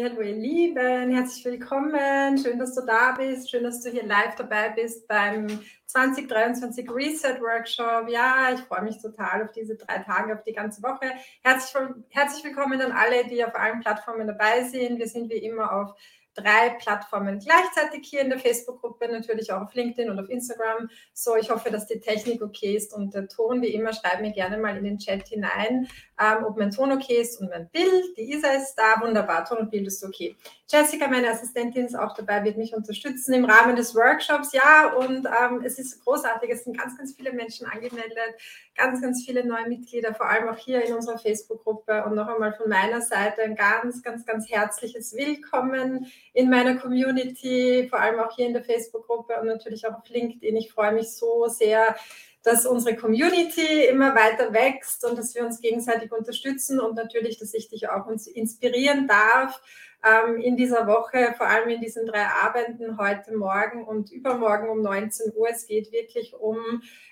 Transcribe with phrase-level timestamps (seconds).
[0.00, 2.38] hallo ihr Lieben, herzlich willkommen.
[2.38, 3.50] Schön, dass du da bist.
[3.50, 5.46] Schön, dass du hier live dabei bist beim
[5.86, 8.08] 2023 Reset Workshop.
[8.08, 11.12] Ja, ich freue mich total auf diese drei Tage, auf die ganze Woche.
[11.42, 14.98] Herzlich, herzlich willkommen an alle, die auf allen Plattformen dabei sind.
[14.98, 15.94] Wir sind wie immer auf
[16.34, 20.88] drei Plattformen gleichzeitig hier in der Facebook-Gruppe, natürlich auch auf LinkedIn und auf Instagram.
[21.12, 24.32] So, ich hoffe, dass die Technik okay ist und der Ton, wie immer, schreib mir
[24.32, 25.88] gerne mal in den Chat hinein,
[26.20, 28.16] ähm, ob mein Ton okay ist und mein Bild.
[28.16, 30.36] Die Isa ist da, wunderbar, Ton und Bild ist okay.
[30.72, 34.54] Jessica, meine Assistentin, ist auch dabei, wird mich unterstützen im Rahmen des Workshops.
[34.54, 38.16] Ja, und ähm, es ist großartig, es sind ganz, ganz viele Menschen angemeldet,
[38.74, 42.04] ganz, ganz viele neue Mitglieder, vor allem auch hier in unserer Facebook-Gruppe.
[42.06, 47.86] Und noch einmal von meiner Seite ein ganz, ganz, ganz herzliches Willkommen in meiner Community,
[47.90, 50.56] vor allem auch hier in der Facebook-Gruppe und natürlich auch auf LinkedIn.
[50.56, 51.94] Ich freue mich so sehr,
[52.44, 57.52] dass unsere Community immer weiter wächst und dass wir uns gegenseitig unterstützen und natürlich, dass
[57.52, 59.60] ich dich auch uns inspirieren darf
[60.04, 64.82] ähm, in dieser Woche, vor allem in diesen drei Abenden, heute Morgen und übermorgen um
[64.82, 65.48] 19 Uhr.
[65.48, 66.58] Es geht wirklich um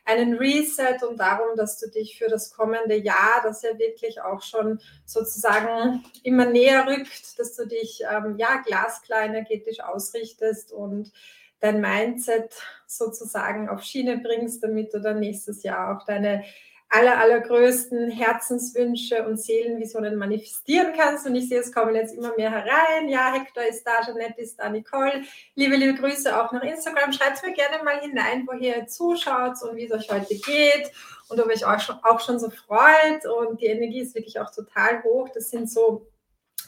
[0.04, 4.42] einen Reset und darum, dass du dich für das kommende Jahr, das ja wirklich auch
[4.42, 11.12] schon sozusagen immer näher rückt, dass du dich ähm, ja glasklar energetisch ausrichtest und
[11.60, 12.54] dein Mindset
[12.86, 16.42] sozusagen auf Schiene bringst, damit du dann nächstes Jahr auch deine
[16.90, 21.24] aller, allergrößten Herzenswünsche und Seelenvisionen manifestieren kannst.
[21.24, 23.08] Und ich sehe, es kommen jetzt immer mehr herein.
[23.08, 25.22] Ja, Hector ist da, Jeanette ist da, Nicole.
[25.54, 27.12] Liebe, liebe Grüße auch nach Instagram.
[27.12, 30.90] Schreibt mir gerne mal hinein, woher ihr zuschaut und wie es euch heute geht
[31.28, 33.24] und ob euch auch schon, auch schon so freut.
[33.24, 35.28] Und die Energie ist wirklich auch total hoch.
[35.32, 36.08] Das sind so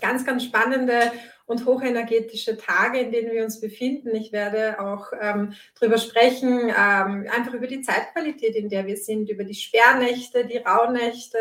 [0.01, 1.11] ganz, ganz spannende
[1.53, 4.15] und hochenergetische Tage, in denen wir uns befinden.
[4.15, 9.29] Ich werde auch ähm, darüber sprechen, ähm, einfach über die Zeitqualität, in der wir sind,
[9.29, 11.39] über die Sperrnächte, die Rauhnächte.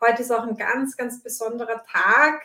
[0.00, 2.44] Heute ist auch ein ganz, ganz besonderer Tag.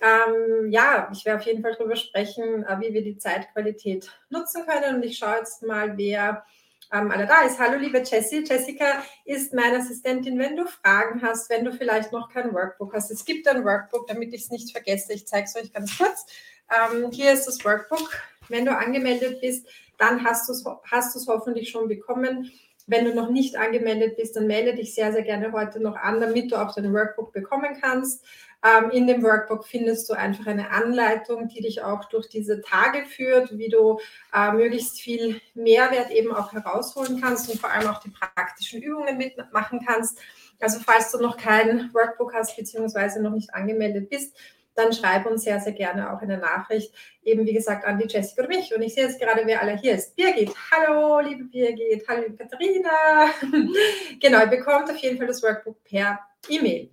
[0.00, 4.66] Ähm, ja, ich werde auf jeden Fall darüber sprechen, äh, wie wir die Zeitqualität nutzen
[4.66, 4.96] können.
[4.96, 6.44] Und ich schaue jetzt mal, wer
[6.92, 7.58] ähm, alle da ist.
[7.58, 8.44] Hallo, liebe Jessie.
[8.44, 10.38] Jessica ist meine Assistentin.
[10.38, 14.06] Wenn du Fragen hast, wenn du vielleicht noch kein Workbook hast, es gibt ein Workbook,
[14.06, 15.12] damit ich es nicht vergesse.
[15.12, 16.26] Ich zeige es euch ganz kurz.
[16.70, 18.10] Ähm, hier ist das Workbook.
[18.48, 19.66] Wenn du angemeldet bist,
[19.98, 22.50] dann hast du es hast hoffentlich schon bekommen.
[22.86, 26.22] Wenn du noch nicht angemeldet bist, dann melde dich sehr, sehr gerne heute noch an,
[26.22, 28.24] damit du auch dein Workbook bekommen kannst.
[28.64, 33.04] Ähm, in dem Workbook findest du einfach eine Anleitung, die dich auch durch diese Tage
[33.06, 34.00] führt, wie du
[34.34, 39.16] äh, möglichst viel Mehrwert eben auch herausholen kannst und vor allem auch die praktischen Übungen
[39.16, 40.18] mitmachen kannst.
[40.60, 44.36] Also falls du noch kein Workbook hast beziehungsweise noch nicht angemeldet bist,
[44.74, 46.92] dann schreib uns sehr, sehr gerne auch eine Nachricht,
[47.22, 48.74] eben wie gesagt an die Jessica oder mich.
[48.74, 50.14] Und ich sehe jetzt gerade, wer alle hier ist.
[50.14, 53.30] Birgit, hallo, liebe Birgit, hallo, liebe Katharina.
[54.20, 56.90] genau, ihr bekommt auf jeden Fall das Workbook per E-Mail.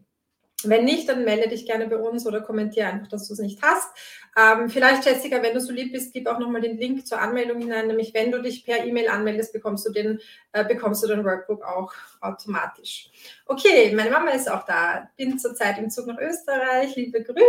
[0.69, 3.61] Wenn nicht, dann melde dich gerne bei uns oder kommentiere einfach, dass du es nicht
[3.61, 3.89] hast.
[4.37, 7.61] Ähm, vielleicht, Jessica, wenn du so lieb bist, gib auch nochmal den Link zur Anmeldung
[7.61, 7.87] hinein.
[7.87, 10.19] Nämlich, wenn du dich per E-Mail anmeldest, bekommst du den,
[10.51, 13.09] äh, bekommst du den Workbook auch automatisch.
[13.45, 15.09] Okay, meine Mama ist auch da.
[15.15, 16.95] Bin zurzeit im Zug nach Österreich.
[16.97, 17.41] Liebe Grüße.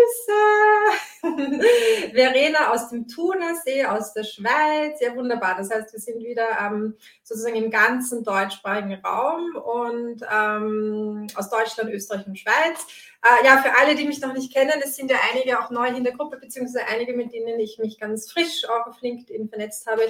[2.14, 5.00] Verena aus dem Thunersee, aus der Schweiz.
[5.00, 5.56] Ja, wunderbar.
[5.56, 11.91] Das heißt, wir sind wieder ähm, sozusagen im ganzen deutschsprachigen Raum und ähm, aus Deutschland,
[11.91, 12.86] Österreich und Schweiz.
[13.22, 15.88] Äh, ja, für alle, die mich noch nicht kennen, es sind ja einige auch neu
[15.88, 19.87] in der Gruppe, beziehungsweise einige, mit denen ich mich ganz frisch auch auf LinkedIn vernetzt
[19.87, 20.03] habe.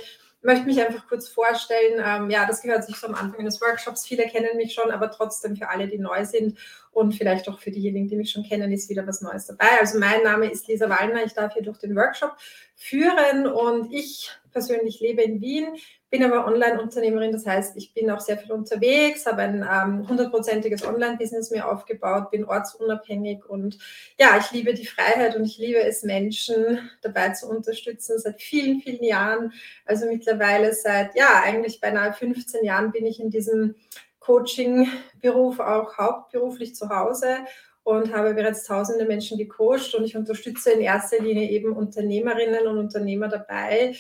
[0.43, 2.03] Möchte mich einfach kurz vorstellen.
[2.05, 4.06] Ähm, ja, das gehört sich so am Anfang des Workshops.
[4.06, 6.59] Viele kennen mich schon, aber trotzdem für alle, die neu sind
[6.93, 9.81] und vielleicht auch für diejenigen, die mich schon kennen, ist wieder was Neues dabei.
[9.81, 11.25] Also mein Name ist Lisa Wallner.
[11.25, 12.37] Ich darf hier durch den Workshop
[12.75, 15.77] führen und ich persönlich lebe in Wien,
[16.16, 20.94] bin aber Online-Unternehmerin, das heißt, ich bin auch sehr viel unterwegs, habe ein hundertprozentiges ähm,
[20.94, 23.78] Online-Business mir aufgebaut, bin ortsunabhängig und
[24.19, 28.81] ja, ich liebe die Freiheit und ich liebe es, Menschen dabei zu unterstützen seit vielen,
[28.81, 29.53] vielen Jahren.
[29.84, 33.75] Also mittlerweile seit, ja, eigentlich beinahe 15 Jahren bin ich in diesem
[34.20, 37.41] Coaching-Beruf auch hauptberuflich zu Hause
[37.87, 42.79] und habe bereits tausende Menschen gecoacht und ich unterstütze in erster Linie eben Unternehmerinnen und
[42.79, 43.94] Unternehmer dabei,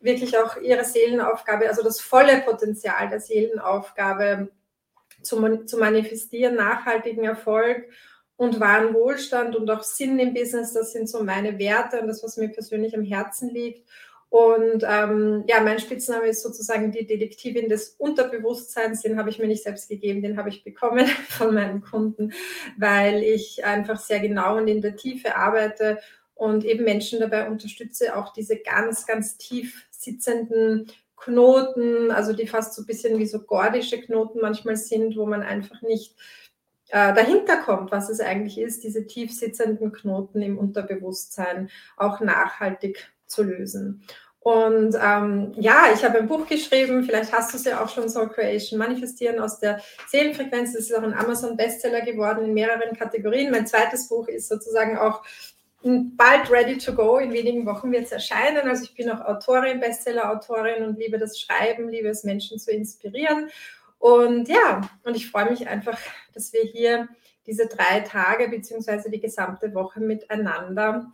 [0.00, 4.48] wirklich auch ihre Seelenaufgabe, also das volle Potenzial der Seelenaufgabe
[5.22, 7.84] zu, zu manifestieren, nachhaltigen Erfolg
[8.36, 12.22] und wahren Wohlstand und auch Sinn im Business, das sind so meine Werte und das,
[12.22, 13.86] was mir persönlich am Herzen liegt.
[14.30, 19.02] Und ähm, ja, mein Spitzname ist sozusagen die Detektivin des Unterbewusstseins.
[19.02, 22.32] Den habe ich mir nicht selbst gegeben, den habe ich bekommen von meinen Kunden,
[22.78, 25.98] weil ich einfach sehr genau und in der Tiefe arbeite
[26.34, 32.74] und eben Menschen dabei unterstütze, auch diese ganz, ganz tief sitzenden Knoten, also die fast
[32.74, 36.16] so ein bisschen wie so gordische Knoten manchmal sind, wo man einfach nicht
[36.88, 43.12] äh, dahinter kommt, was es eigentlich ist, diese tief sitzenden Knoten im Unterbewusstsein auch nachhaltig
[43.26, 44.02] zu lösen.
[44.40, 48.08] Und ähm, ja, ich habe ein Buch geschrieben, vielleicht hast du es ja auch schon,
[48.08, 50.72] Soul Creation, Manifestieren aus der Seelenfrequenz.
[50.72, 53.50] Das ist auch ein Amazon-Bestseller geworden in mehreren Kategorien.
[53.50, 55.22] Mein zweites Buch ist sozusagen auch
[55.82, 57.18] bald ready to go.
[57.18, 58.68] In wenigen Wochen wird es erscheinen.
[58.68, 63.48] Also ich bin auch Autorin, Bestseller-Autorin und liebe das Schreiben, liebe es, Menschen zu inspirieren.
[63.98, 65.98] Und ja, und ich freue mich einfach,
[66.34, 67.08] dass wir hier
[67.46, 71.10] diese drei Tage beziehungsweise die gesamte Woche miteinander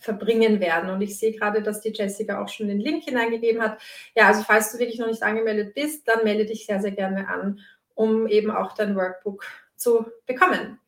[0.00, 0.90] verbringen werden.
[0.90, 3.80] Und ich sehe gerade, dass die Jessica auch schon den Link hineingegeben hat.
[4.14, 7.28] Ja, also falls du wirklich noch nicht angemeldet bist, dann melde dich sehr, sehr gerne
[7.28, 7.60] an,
[7.94, 9.44] um eben auch dein Workbook
[9.76, 10.78] zu bekommen.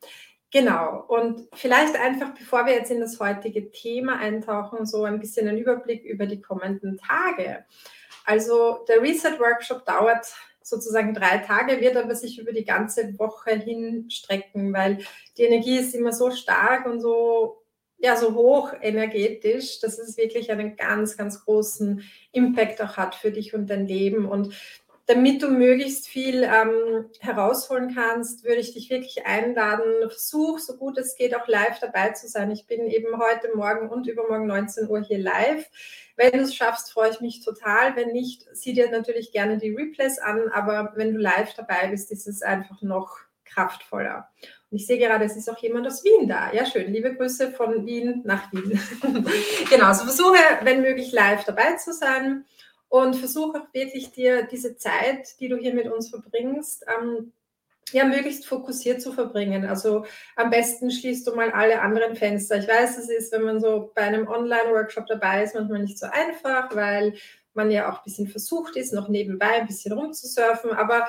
[0.51, 1.03] Genau.
[1.07, 5.57] Und vielleicht einfach, bevor wir jetzt in das heutige Thema eintauchen, so ein bisschen ein
[5.57, 7.65] Überblick über die kommenden Tage.
[8.25, 13.51] Also der Reset Workshop dauert sozusagen drei Tage, wird aber sich über die ganze Woche
[13.51, 14.99] hinstrecken, weil
[15.37, 17.63] die Energie ist immer so stark und so
[17.99, 23.31] ja so hoch energetisch, dass es wirklich einen ganz, ganz großen Impact auch hat für
[23.31, 24.25] dich und dein Leben.
[24.25, 24.53] Und
[25.07, 30.97] damit du möglichst viel ähm, herausholen kannst, würde ich dich wirklich einladen, versuch so gut
[30.97, 32.51] es geht auch live dabei zu sein.
[32.51, 35.65] Ich bin eben heute Morgen und übermorgen 19 Uhr hier live.
[36.17, 37.95] Wenn du es schaffst, freue ich mich total.
[37.95, 42.11] Wenn nicht, sieh dir natürlich gerne die Replays an, aber wenn du live dabei bist,
[42.11, 44.27] ist es einfach noch kraftvoller.
[44.69, 46.51] Und ich sehe gerade, es ist auch jemand aus Wien da.
[46.51, 46.91] Ja, schön.
[46.91, 48.77] Liebe Grüße von Wien nach Wien.
[49.69, 52.43] genau, also versuche, wenn möglich, live dabei zu sein
[52.89, 57.33] und versuche auch wirklich dir diese Zeit, die du hier mit uns verbringst, ähm,
[57.91, 59.65] ja, möglichst fokussiert zu verbringen.
[59.65, 60.05] Also
[60.35, 62.57] am besten schließt du mal alle anderen Fenster.
[62.57, 66.05] Ich weiß, es ist, wenn man so bei einem Online-Workshop dabei ist, manchmal nicht so
[66.05, 67.15] einfach, weil
[67.53, 70.71] man ja auch ein bisschen versucht ist, noch nebenbei ein bisschen rumzusurfen.
[70.71, 71.07] Aber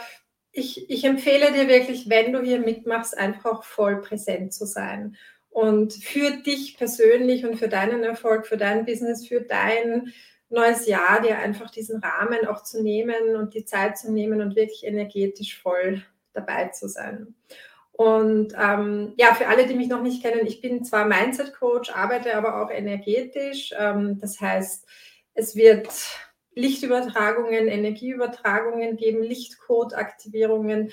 [0.53, 5.17] ich, ich empfehle dir wirklich, wenn du hier mitmachst, einfach voll präsent zu sein.
[5.51, 10.13] Und für dich persönlich und für deinen Erfolg, für dein Business, für dein
[10.51, 14.57] neues Jahr, dir einfach diesen Rahmen auch zu nehmen und die Zeit zu nehmen und
[14.57, 16.03] wirklich energetisch voll
[16.33, 17.35] dabei zu sein.
[17.93, 22.37] Und ähm, ja, für alle, die mich noch nicht kennen, ich bin zwar Mindset-Coach, arbeite
[22.37, 23.75] aber auch energetisch.
[23.77, 24.87] Ähm, das heißt,
[25.35, 25.89] es wird
[26.55, 30.93] Lichtübertragungen, Energieübertragungen geben, Lichtcode-Aktivierungen.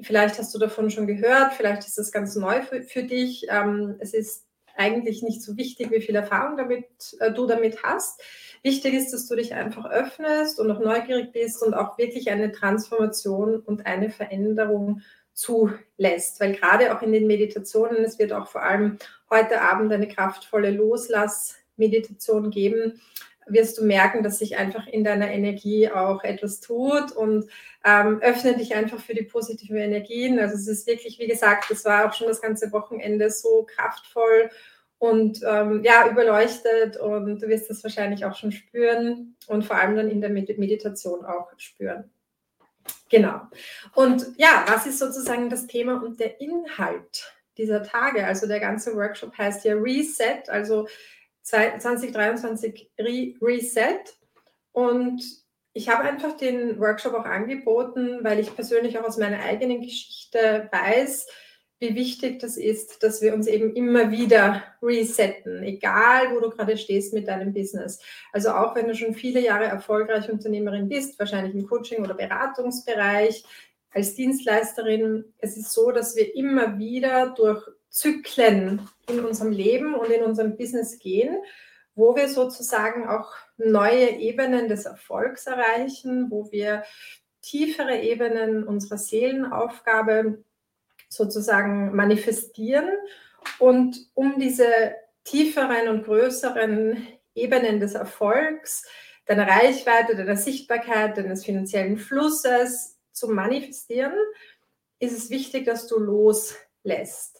[0.00, 3.46] Vielleicht hast du davon schon gehört, vielleicht ist das ganz neu für, für dich.
[3.48, 4.46] Ähm, es ist
[4.76, 6.84] eigentlich nicht so wichtig, wie viel Erfahrung damit,
[7.20, 8.20] äh, du damit hast.
[8.62, 12.52] Wichtig ist, dass du dich einfach öffnest und auch neugierig bist und auch wirklich eine
[12.52, 15.02] Transformation und eine Veränderung
[15.32, 16.40] zulässt.
[16.40, 18.98] Weil gerade auch in den Meditationen, es wird auch vor allem
[19.30, 23.00] heute Abend eine kraftvolle Loslassmeditation geben,
[23.46, 27.48] wirst du merken, dass sich einfach in deiner Energie auch etwas tut und
[27.84, 30.38] ähm, öffne dich einfach für die positiven Energien.
[30.38, 34.50] Also es ist wirklich, wie gesagt, das war auch schon das ganze Wochenende so kraftvoll
[34.98, 39.96] und ähm, ja, überleuchtet und du wirst das wahrscheinlich auch schon spüren und vor allem
[39.96, 42.10] dann in der Meditation auch spüren.
[43.10, 43.40] Genau.
[43.94, 48.24] Und ja, was ist sozusagen das Thema und der Inhalt dieser Tage?
[48.24, 50.86] Also der ganze Workshop heißt ja Reset, also
[51.42, 54.00] 2023 Re Reset.
[54.72, 55.22] Und
[55.74, 60.68] ich habe einfach den Workshop auch angeboten, weil ich persönlich auch aus meiner eigenen Geschichte
[60.70, 61.26] weiß,
[61.82, 66.76] wie wichtig das ist, dass wir uns eben immer wieder resetten, egal wo du gerade
[66.76, 68.00] stehst mit deinem Business.
[68.32, 73.44] Also auch wenn du schon viele Jahre erfolgreich Unternehmerin bist, wahrscheinlich im Coaching- oder Beratungsbereich,
[73.90, 80.10] als Dienstleisterin, es ist so, dass wir immer wieder durch Zyklen in unserem Leben und
[80.10, 81.36] in unserem Business gehen,
[81.94, 86.84] wo wir sozusagen auch neue Ebenen des Erfolgs erreichen, wo wir
[87.42, 90.42] tiefere Ebenen unserer Seelenaufgabe
[91.10, 92.88] sozusagen manifestieren.
[93.58, 94.94] Und um diese
[95.24, 98.86] tieferen und größeren Ebenen des Erfolgs,
[99.26, 104.14] deiner Reichweite, deiner Sichtbarkeit, deines finanziellen Flusses zu manifestieren,
[104.98, 106.71] ist es wichtig, dass du loslässt,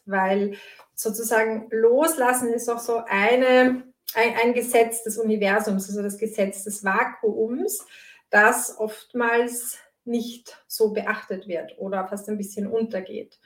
[0.06, 0.56] weil
[0.94, 3.84] sozusagen loslassen ist auch so eine,
[4.14, 7.86] ein, ein Gesetz des Universums, also das Gesetz des Vakuums,
[8.30, 13.38] das oftmals nicht so beachtet wird oder fast ein bisschen untergeht.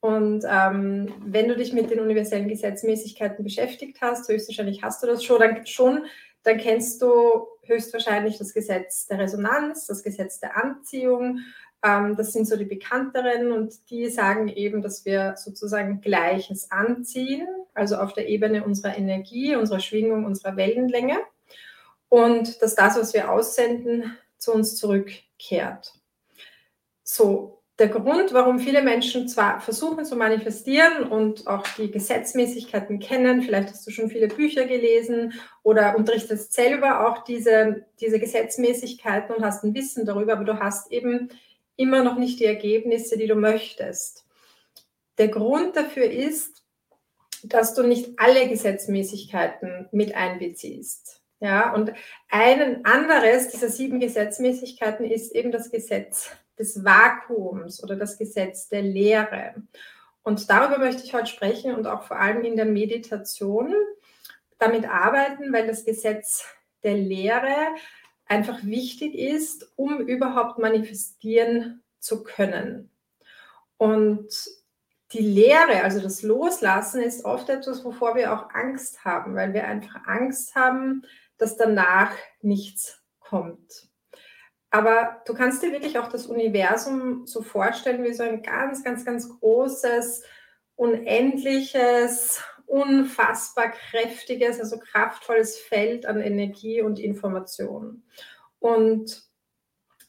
[0.00, 5.22] Und ähm, wenn du dich mit den universellen Gesetzmäßigkeiten beschäftigt hast, höchstwahrscheinlich hast du das
[5.22, 6.06] schon, dann, schon,
[6.42, 11.40] dann kennst du höchstwahrscheinlich das Gesetz der Resonanz, das Gesetz der Anziehung.
[11.82, 17.48] Ähm, das sind so die bekannteren und die sagen eben, dass wir sozusagen Gleiches anziehen,
[17.74, 21.18] also auf der Ebene unserer Energie, unserer Schwingung, unserer Wellenlänge.
[22.08, 25.94] Und dass das, was wir aussenden, zu uns zurückkehrt.
[27.02, 33.40] So, der Grund, warum viele Menschen zwar versuchen zu manifestieren und auch die Gesetzmäßigkeiten kennen,
[33.40, 35.32] vielleicht hast du schon viele Bücher gelesen
[35.62, 40.92] oder unterrichtest selber auch diese, diese Gesetzmäßigkeiten und hast ein Wissen darüber, aber du hast
[40.92, 41.30] eben
[41.80, 44.26] immer noch nicht die Ergebnisse, die du möchtest.
[45.16, 46.62] Der Grund dafür ist,
[47.42, 51.22] dass du nicht alle Gesetzmäßigkeiten mit einbeziehst.
[51.40, 51.92] Ja, und
[52.28, 58.82] ein anderes dieser sieben Gesetzmäßigkeiten ist eben das Gesetz des Vakuums oder das Gesetz der
[58.82, 59.54] Leere.
[60.22, 63.74] Und darüber möchte ich heute sprechen und auch vor allem in der Meditation
[64.58, 66.44] damit arbeiten, weil das Gesetz
[66.82, 67.56] der Leere
[68.30, 72.90] einfach wichtig ist, um überhaupt manifestieren zu können.
[73.76, 74.28] Und
[75.12, 79.66] die Lehre, also das Loslassen, ist oft etwas, wovor wir auch Angst haben, weil wir
[79.66, 81.02] einfach Angst haben,
[81.38, 83.88] dass danach nichts kommt.
[84.70, 89.04] Aber du kannst dir wirklich auch das Universum so vorstellen wie so ein ganz, ganz,
[89.04, 90.22] ganz großes,
[90.76, 98.04] unendliches, unfassbar kräftiges, also kraftvolles Feld an Energie und Information.
[98.60, 99.22] Und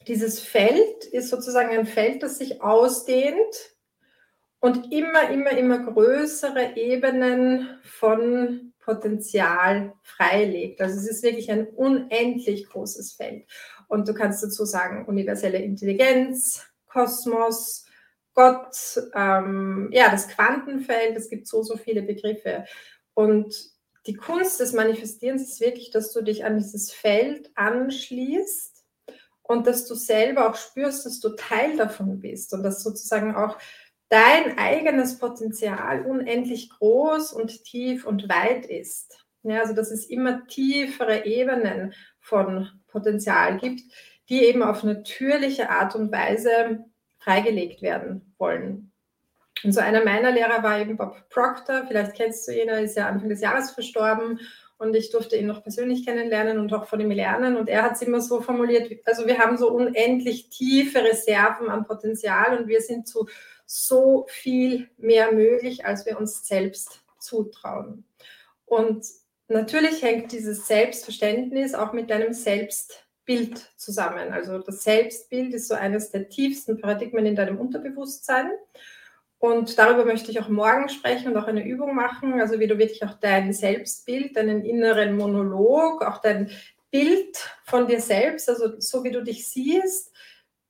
[0.06, 3.74] dieses Feld ist sozusagen ein Feld, das sich ausdehnt
[4.60, 10.80] und immer, immer, immer größere Ebenen von Potenzial freilegt.
[10.80, 13.46] Also es ist wirklich ein unendlich großes Feld.
[13.88, 17.81] Und du kannst dazu sagen, universelle Intelligenz, Kosmos,
[18.34, 18.76] Gott,
[19.14, 22.64] ähm, ja, das Quantenfeld, es gibt so, so viele Begriffe.
[23.14, 23.54] Und
[24.06, 28.84] die Kunst des Manifestierens ist wirklich, dass du dich an dieses Feld anschließt
[29.42, 33.58] und dass du selber auch spürst, dass du Teil davon bist und dass sozusagen auch
[34.08, 39.24] dein eigenes Potenzial unendlich groß und tief und weit ist.
[39.42, 43.82] Ja, also dass es immer tiefere Ebenen von Potenzial gibt,
[44.28, 46.84] die eben auf natürliche Art und Weise
[47.22, 48.92] freigelegt werden wollen.
[49.64, 52.96] Und so einer meiner Lehrer war eben Bob Proctor, vielleicht kennst du ihn, er ist
[52.96, 54.40] ja Anfang des Jahres verstorben
[54.78, 57.56] und ich durfte ihn noch persönlich kennenlernen und auch von ihm lernen.
[57.56, 61.86] Und er hat es immer so formuliert, also wir haben so unendlich tiefe Reserven an
[61.86, 63.28] Potenzial und wir sind zu
[63.66, 68.04] so viel mehr möglich, als wir uns selbst zutrauen.
[68.66, 69.06] Und
[69.46, 72.32] natürlich hängt dieses Selbstverständnis auch mit deinem
[73.26, 74.32] Selbstbild zusammen.
[74.32, 78.50] Also das Selbstbild ist so eines der tiefsten Paradigmen in deinem Unterbewusstsein.
[79.38, 82.78] Und darüber möchte ich auch morgen sprechen und auch eine Übung machen, also wie du
[82.78, 86.50] wirklich auch dein Selbstbild, deinen inneren Monolog, auch dein
[86.92, 90.12] Bild von dir selbst, also so wie du dich siehst,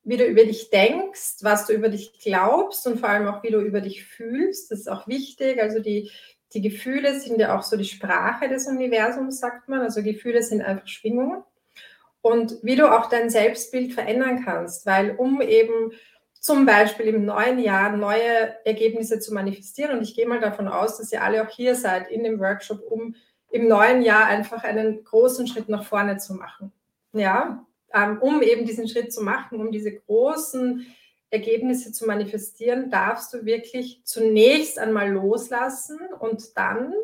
[0.05, 3.51] wie du über dich denkst, was du über dich glaubst und vor allem auch, wie
[3.51, 4.71] du über dich fühlst.
[4.71, 5.61] Das ist auch wichtig.
[5.61, 6.11] Also die,
[6.55, 9.81] die Gefühle sind ja auch so die Sprache des Universums, sagt man.
[9.81, 11.43] Also Gefühle sind einfach Schwingungen.
[12.23, 15.93] Und wie du auch dein Selbstbild verändern kannst, weil um eben
[16.41, 20.99] zum Beispiel im neuen Jahr neue Ergebnisse zu manifestieren, und ich gehe mal davon aus,
[20.99, 23.15] dass ihr alle auch hier seid in dem Workshop, um
[23.51, 26.73] im neuen Jahr einfach einen großen Schritt nach vorne zu machen.
[27.13, 30.87] Ja, ähm, um eben diesen Schritt zu machen, um diese großen
[31.31, 36.95] Ergebnisse zu manifestieren, darfst du wirklich zunächst einmal loslassen und dann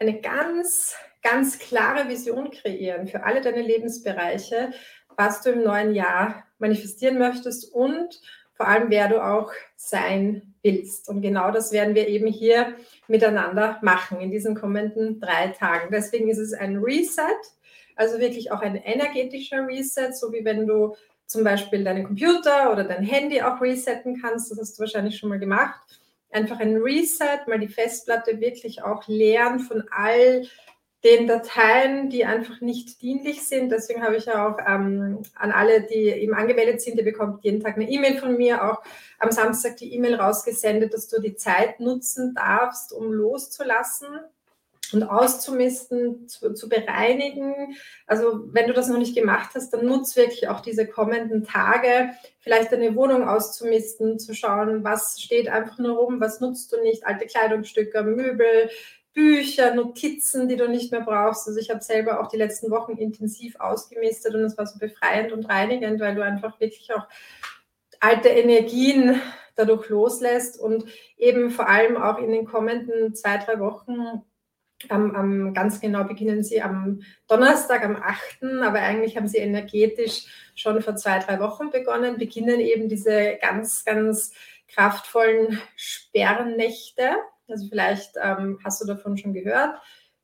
[0.00, 4.72] eine ganz, ganz klare Vision kreieren für alle deine Lebensbereiche,
[5.16, 8.20] was du im neuen Jahr manifestieren möchtest und
[8.54, 11.08] vor allem, wer du auch sein willst.
[11.08, 12.74] Und genau das werden wir eben hier
[13.08, 15.90] miteinander machen in diesen kommenden drei Tagen.
[15.90, 17.38] Deswegen ist es ein Reset
[18.00, 22.84] also wirklich auch ein energetischer Reset, so wie wenn du zum Beispiel deinen Computer oder
[22.84, 24.50] dein Handy auch resetten kannst.
[24.50, 25.78] Das hast du wahrscheinlich schon mal gemacht.
[26.30, 30.46] Einfach ein Reset, mal die Festplatte wirklich auch leeren von all
[31.02, 33.70] den Dateien, die einfach nicht dienlich sind.
[33.70, 37.60] Deswegen habe ich ja auch ähm, an alle, die eben angemeldet sind, ihr bekommt jeden
[37.60, 38.82] Tag eine E-Mail von mir, auch
[39.18, 44.08] am Samstag die E-Mail rausgesendet, dass du die Zeit nutzen darfst, um loszulassen
[44.92, 47.76] und auszumisten, zu, zu, bereinigen.
[48.06, 52.10] Also wenn du das noch nicht gemacht hast, dann nutz wirklich auch diese kommenden Tage,
[52.38, 57.06] vielleicht deine Wohnung auszumisten, zu schauen, was steht einfach nur rum, was nutzt du nicht,
[57.06, 58.70] alte Kleidungsstücke, Möbel,
[59.12, 61.48] Bücher, Notizen, die du nicht mehr brauchst.
[61.48, 65.32] Also ich habe selber auch die letzten Wochen intensiv ausgemistet und es war so befreiend
[65.32, 67.06] und reinigend, weil du einfach wirklich auch
[67.98, 69.20] alte Energien
[69.56, 70.84] dadurch loslässt und
[71.16, 74.22] eben vor allem auch in den kommenden zwei, drei Wochen
[74.88, 80.24] am, am, ganz genau beginnen sie am Donnerstag, am 8., aber eigentlich haben sie energetisch
[80.54, 84.32] schon vor zwei, drei Wochen begonnen, beginnen eben diese ganz, ganz
[84.68, 87.16] kraftvollen Sperrnächte.
[87.48, 89.80] Also vielleicht ähm, hast du davon schon gehört.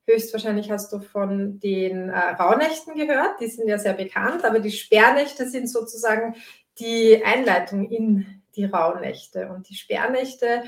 [0.06, 4.70] Höchstwahrscheinlich hast du von den äh, Rauhnächten gehört, die sind ja sehr bekannt, aber die
[4.70, 6.36] Sperrnächte sind sozusagen
[6.78, 9.48] die Einleitung in die Rauhnächte.
[9.48, 10.62] Und die Sperrnächte,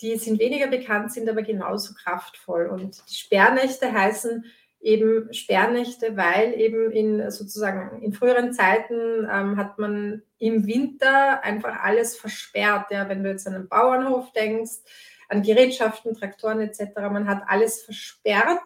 [0.00, 2.66] die sind weniger bekannt, sind aber genauso kraftvoll.
[2.66, 4.44] Und die Sperrnächte heißen
[4.80, 11.82] eben Sperrnächte, weil eben in sozusagen in früheren Zeiten ähm, hat man im Winter einfach
[11.82, 12.90] alles versperrt.
[12.90, 14.78] Ja, wenn du jetzt an einen Bauernhof denkst,
[15.28, 18.60] an Gerätschaften, Traktoren etc., man hat alles versperrt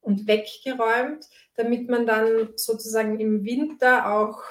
[0.00, 1.26] und weggeräumt,
[1.56, 4.42] damit man dann sozusagen im Winter auch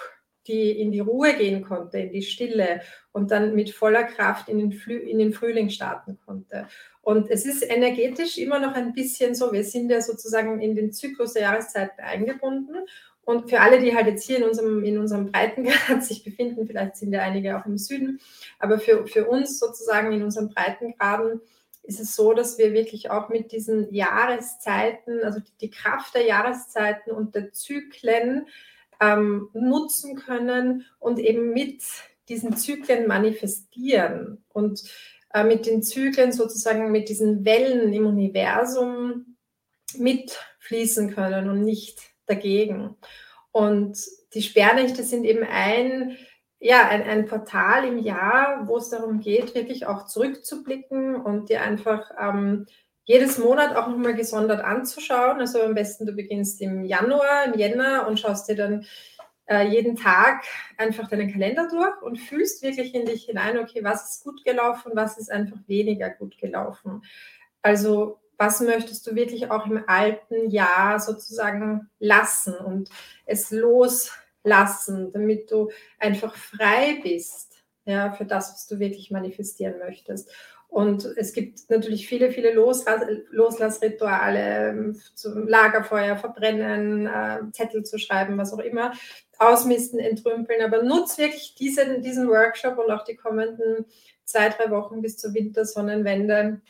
[0.48, 4.60] die in die Ruhe gehen konnte, in die Stille und dann mit voller Kraft in
[4.60, 6.68] den, in den Frühling starten konnte.
[7.02, 10.92] Und es ist energetisch immer noch ein bisschen so, wir sind ja sozusagen in den
[10.92, 12.76] Zyklus der Jahreszeiten eingebunden.
[13.24, 16.96] Und für alle, die halt jetzt hier in unserem, in unserem Breitengrad sich befinden, vielleicht
[16.98, 18.20] sind ja einige auch im Süden,
[18.60, 21.42] aber für, für uns sozusagen in unseren Breitengraden
[21.88, 26.26] ist es so, dass wir wirklich auch mit diesen Jahreszeiten, also die, die Kraft der
[26.26, 28.48] Jahreszeiten und der Zyklen
[29.00, 31.84] ähm, nutzen können und eben mit
[32.30, 34.84] diesen Zyklen manifestieren und
[35.34, 39.38] äh, mit den Zyklen sozusagen mit diesen Wellen im Universum
[39.98, 42.96] mitfließen können und nicht dagegen.
[43.52, 43.98] Und
[44.34, 46.18] die Sperrnächte sind eben ein,
[46.60, 51.62] ja, ein, ein Portal im Jahr, wo es darum geht, wirklich auch zurückzublicken und dir
[51.62, 52.66] einfach ähm,
[53.06, 55.40] jedes Monat auch nochmal gesondert anzuschauen.
[55.40, 58.86] Also am besten du beginnst im Januar, im Jänner und schaust dir dann
[59.48, 60.44] äh, jeden Tag
[60.78, 64.92] einfach deinen Kalender durch und fühlst wirklich in dich hinein, okay, was ist gut gelaufen,
[64.96, 67.04] was ist einfach weniger gut gelaufen.
[67.62, 72.90] Also was möchtest du wirklich auch im alten Jahr sozusagen lassen und
[73.26, 75.70] es loslassen, damit du
[76.00, 77.54] einfach frei bist,
[77.86, 80.32] ja, für das, was du wirklich manifestieren möchtest.
[80.68, 87.98] Und es gibt natürlich viele, viele Loslass Loslassrituale, ähm, zum Lagerfeuer verbrennen, äh, Zettel zu
[87.98, 88.92] schreiben, was auch immer,
[89.38, 90.62] ausmisten, entrümpeln.
[90.62, 93.86] Aber nutz wirklich diesen, diesen Workshop und auch die kommenden
[94.26, 96.62] zwei, drei Wochen bis zur Wintersonnenwende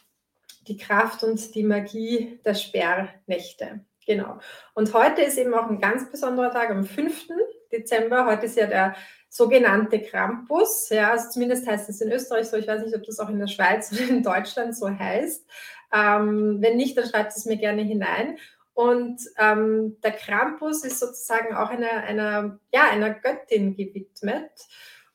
[0.67, 3.81] die Kraft und die Magie der Sperrnächte.
[4.05, 4.39] Genau.
[4.73, 7.27] Und heute ist eben auch ein ganz besonderer Tag, am 5.
[7.71, 8.25] Dezember.
[8.25, 8.95] Heute ist ja der
[9.35, 10.87] sogenannte Krampus.
[10.89, 12.55] Ja, also zumindest heißt es in Österreich so.
[12.55, 15.45] Ich weiß nicht, ob das auch in der Schweiz oder in Deutschland so heißt.
[15.93, 18.37] Ähm, wenn nicht, dann schreibt es mir gerne hinein.
[18.73, 24.51] Und ähm, der Krampus ist sozusagen auch einer, einer, ja, einer Göttin gewidmet.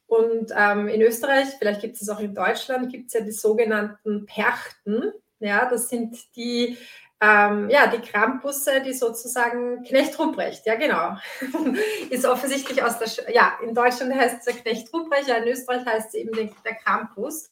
[0.06, 4.26] Und ähm, in Österreich, vielleicht gibt es auch in Deutschland, gibt es ja die sogenannten
[4.26, 5.12] Perchten.
[5.38, 6.76] Ja, das sind die
[7.20, 11.16] ähm, ja, die Krampusse, die sozusagen Knecht Ruprecht, ja genau,
[12.10, 16.08] ist offensichtlich aus der, ja, in Deutschland heißt es Knecht Ruprecht, ja, in Österreich heißt
[16.08, 17.50] es eben der Krampus.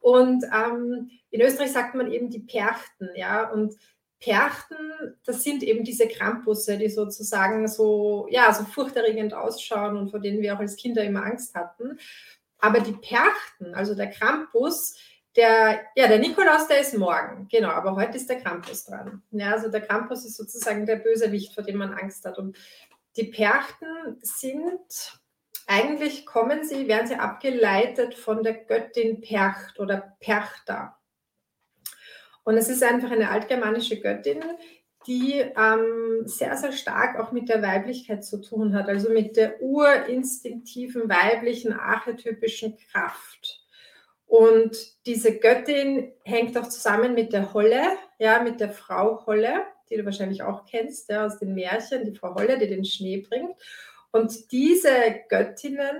[0.00, 3.74] Und ähm, in Österreich sagt man eben die Perchten, ja, und
[4.20, 10.20] Perchten, das sind eben diese Krampusse, die sozusagen so, ja, so furchterregend ausschauen und vor
[10.20, 11.98] denen wir auch als Kinder immer Angst hatten.
[12.58, 14.96] Aber die Perchten, also der Krampus,
[15.38, 19.22] der, ja, der Nikolaus, der ist morgen, genau, aber heute ist der Krampus dran.
[19.30, 22.38] Ja, also der Krampus ist sozusagen der Bösewicht, vor dem man Angst hat.
[22.38, 22.58] Und
[23.16, 25.20] die Perchten sind,
[25.68, 30.98] eigentlich kommen sie, werden sie abgeleitet von der Göttin Percht oder Perchta.
[32.42, 34.42] Und es ist einfach eine altgermanische Göttin,
[35.06, 39.62] die ähm, sehr, sehr stark auch mit der Weiblichkeit zu tun hat, also mit der
[39.62, 43.67] urinstinktiven weiblichen archetypischen Kraft.
[44.28, 47.82] Und diese Göttin hängt auch zusammen mit der Holle,
[48.18, 52.14] ja, mit der Frau Holle, die du wahrscheinlich auch kennst, ja, aus den Märchen, die
[52.14, 53.56] Frau Holle, die den Schnee bringt.
[54.12, 54.90] Und diese
[55.30, 55.96] Göttinnen,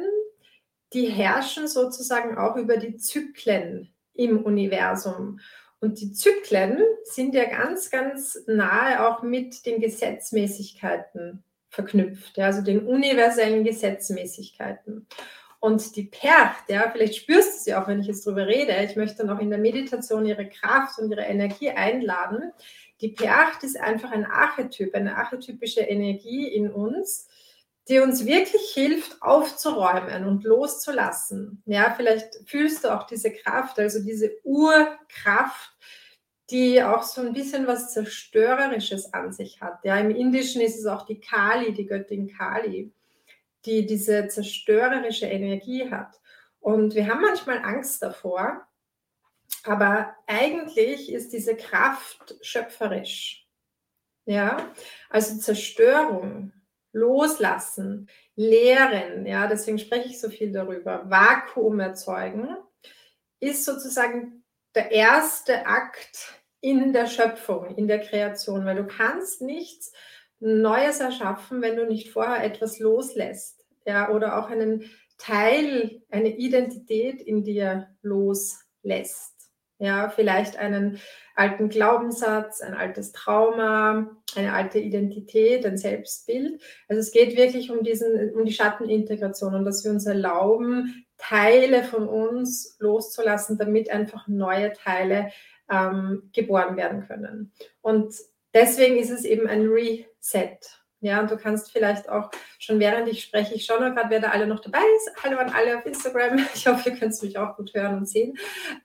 [0.93, 5.41] die herrschen sozusagen auch über die Zyklen im Universum.
[5.81, 12.87] Und die Zyklen sind ja ganz, ganz nahe auch mit den Gesetzmäßigkeiten verknüpft, also den
[12.87, 15.07] universellen Gesetzmäßigkeiten.
[15.61, 18.77] Und die Percht, ja, vielleicht spürst du sie auch, wenn ich jetzt drüber rede.
[18.85, 22.53] Ich möchte noch in der Meditation ihre Kraft und ihre Energie einladen.
[23.01, 27.29] Die Percht ist einfach ein Archetyp, eine archetypische Energie in uns,
[27.89, 31.63] die uns wirklich hilft, aufzuräumen und loszulassen.
[31.67, 35.77] Ja, vielleicht fühlst du auch diese Kraft, also diese Urkraft,
[36.51, 39.85] die auch so ein bisschen was Zerstörerisches an sich hat.
[39.85, 42.93] Ja, im Indischen ist es auch die Kali, die Göttin Kali
[43.69, 46.19] die diese zerstörerische Energie hat.
[46.61, 48.67] Und wir haben manchmal Angst davor,
[49.65, 53.47] aber eigentlich ist diese Kraft schöpferisch.
[54.25, 54.73] Ja,
[55.09, 56.53] also Zerstörung,
[56.93, 61.09] Loslassen, Lehren, ja, deswegen spreche ich so viel darüber.
[61.09, 62.57] Vakuum erzeugen
[63.41, 69.93] ist sozusagen der erste Akt in der Schöpfung, in der Kreation, weil du kannst nichts
[70.41, 73.58] Neues erschaffen, wenn du nicht vorher etwas loslässt.
[73.89, 74.85] Ja, oder auch einen
[75.17, 79.35] Teil, eine Identität in dir loslässt.
[79.81, 80.99] Ja, vielleicht einen
[81.35, 86.61] alten Glaubenssatz, ein altes Trauma, eine alte Identität, ein Selbstbild.
[86.89, 91.83] Also es geht wirklich um diesen, um die Schattenintegration und dass wir uns erlauben, Teile
[91.85, 95.31] von uns loszulassen, damit einfach neue Teile
[95.71, 97.53] ähm, geboren werden können.
[97.81, 98.15] Und
[98.53, 100.59] deswegen ist es eben ein Reset.
[101.01, 104.31] Ja, und du kannst vielleicht auch schon während ich spreche, ich schaue gerade, wer da
[104.31, 105.23] alle noch dabei ist.
[105.23, 106.39] Hallo an alle auf Instagram.
[106.55, 108.37] Ich hoffe, ihr könnt mich auch gut hören und sehen.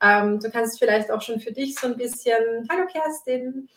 [0.02, 3.67] Ähm, du kannst vielleicht auch schon für dich so ein bisschen, hallo Kerstin,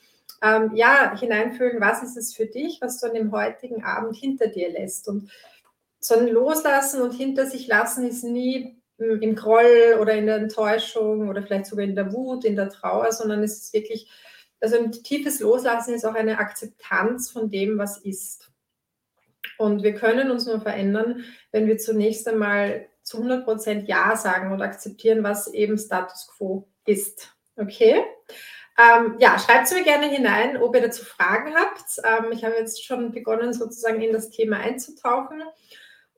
[0.43, 4.49] ähm, ja, hineinfühlen, was ist es für dich, was du an dem heutigen Abend hinter
[4.49, 5.09] dir lässt.
[5.09, 5.31] Und
[5.99, 11.29] so ein Loslassen und hinter sich lassen ist nie im Groll oder in der Enttäuschung
[11.29, 14.11] oder vielleicht sogar in der Wut, in der Trauer, sondern es ist wirklich
[14.61, 18.51] also ein tiefes Loslassen ist auch eine Akzeptanz von dem, was ist.
[19.59, 24.53] Und wir können uns nur verändern, wenn wir zunächst einmal zu 100 Prozent Ja sagen
[24.53, 27.33] und akzeptieren, was eben Status quo ist.
[27.57, 28.03] Okay?
[28.79, 31.85] Ähm, ja, schreibt es mir gerne hinein, ob ihr dazu Fragen habt.
[32.05, 35.43] Ähm, ich habe jetzt schon begonnen, sozusagen in das Thema einzutauchen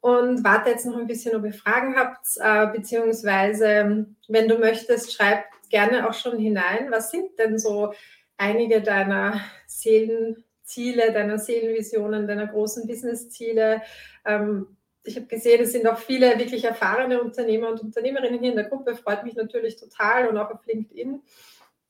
[0.01, 5.13] und warte jetzt noch ein bisschen, ob ihr Fragen habt, äh, beziehungsweise, wenn du möchtest,
[5.13, 7.93] schreib gerne auch schon hinein, was sind denn so
[8.39, 13.83] einige deiner Seelenziele, deiner Seelenvisionen, deiner großen Businessziele.
[14.25, 18.57] Ähm, ich habe gesehen, es sind auch viele wirklich erfahrene Unternehmer und Unternehmerinnen hier in
[18.57, 18.97] der Gruppe.
[18.97, 21.23] Freut mich natürlich total und auch auf LinkedIn.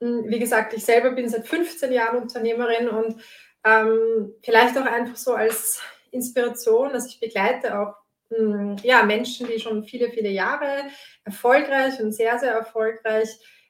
[0.01, 3.21] Hm, wie gesagt, ich selber bin seit 15 Jahren Unternehmerin und
[3.65, 7.95] ähm, vielleicht auch einfach so als Inspiration, dass ich begleite auch
[8.31, 10.85] hm, ja, Menschen, die schon viele, viele Jahre
[11.25, 13.29] erfolgreich und sehr, sehr erfolgreich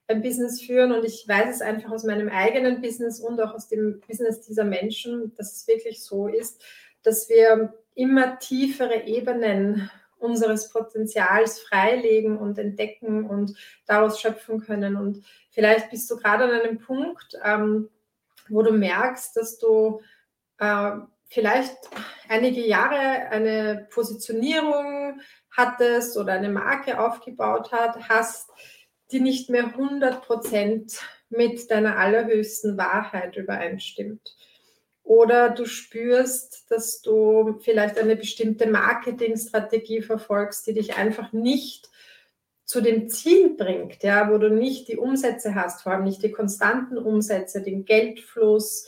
[0.09, 3.69] ein Business führen und ich weiß es einfach aus meinem eigenen Business und auch aus
[3.69, 6.63] dem Business dieser Menschen, dass es wirklich so ist,
[7.03, 13.55] dass wir immer tiefere Ebenen unseres Potenzials freilegen und entdecken und
[13.87, 14.97] daraus schöpfen können.
[14.97, 17.89] Und vielleicht bist du gerade an einem Punkt, ähm,
[18.49, 20.01] wo du merkst, dass du
[20.59, 20.93] äh,
[21.29, 21.77] vielleicht
[22.29, 28.51] einige Jahre eine Positionierung hattest oder eine Marke aufgebaut hat, hast,
[29.11, 34.37] die nicht mehr 100 Prozent mit deiner allerhöchsten Wahrheit übereinstimmt.
[35.03, 41.89] Oder du spürst, dass du vielleicht eine bestimmte Marketingstrategie verfolgst, die dich einfach nicht
[42.67, 46.31] zu dem Ziel bringt, ja, wo du nicht die Umsätze hast, vor allem nicht die
[46.31, 48.87] konstanten Umsätze, den Geldfluss,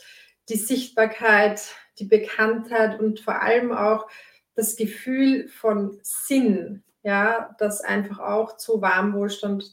[0.49, 1.63] die Sichtbarkeit,
[1.97, 4.07] die Bekanntheit und vor allem auch
[4.53, 9.63] das Gefühl von Sinn, ja, das einfach auch zu Warmwohlstand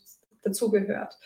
[0.49, 1.19] dazugehört.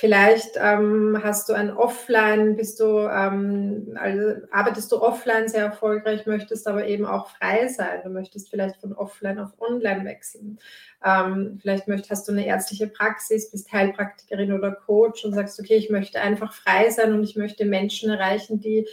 [0.00, 6.24] Vielleicht ähm, hast du ein Offline, bist du, ähm, also arbeitest du offline sehr erfolgreich,
[6.24, 8.02] möchtest aber eben auch frei sein.
[8.04, 10.60] Du möchtest vielleicht von offline auf online wechseln.
[11.04, 15.74] Ähm, vielleicht möchtest, hast du eine ärztliche Praxis, bist Heilpraktikerin oder Coach und sagst, okay,
[15.74, 18.86] ich möchte einfach frei sein und ich möchte Menschen erreichen, die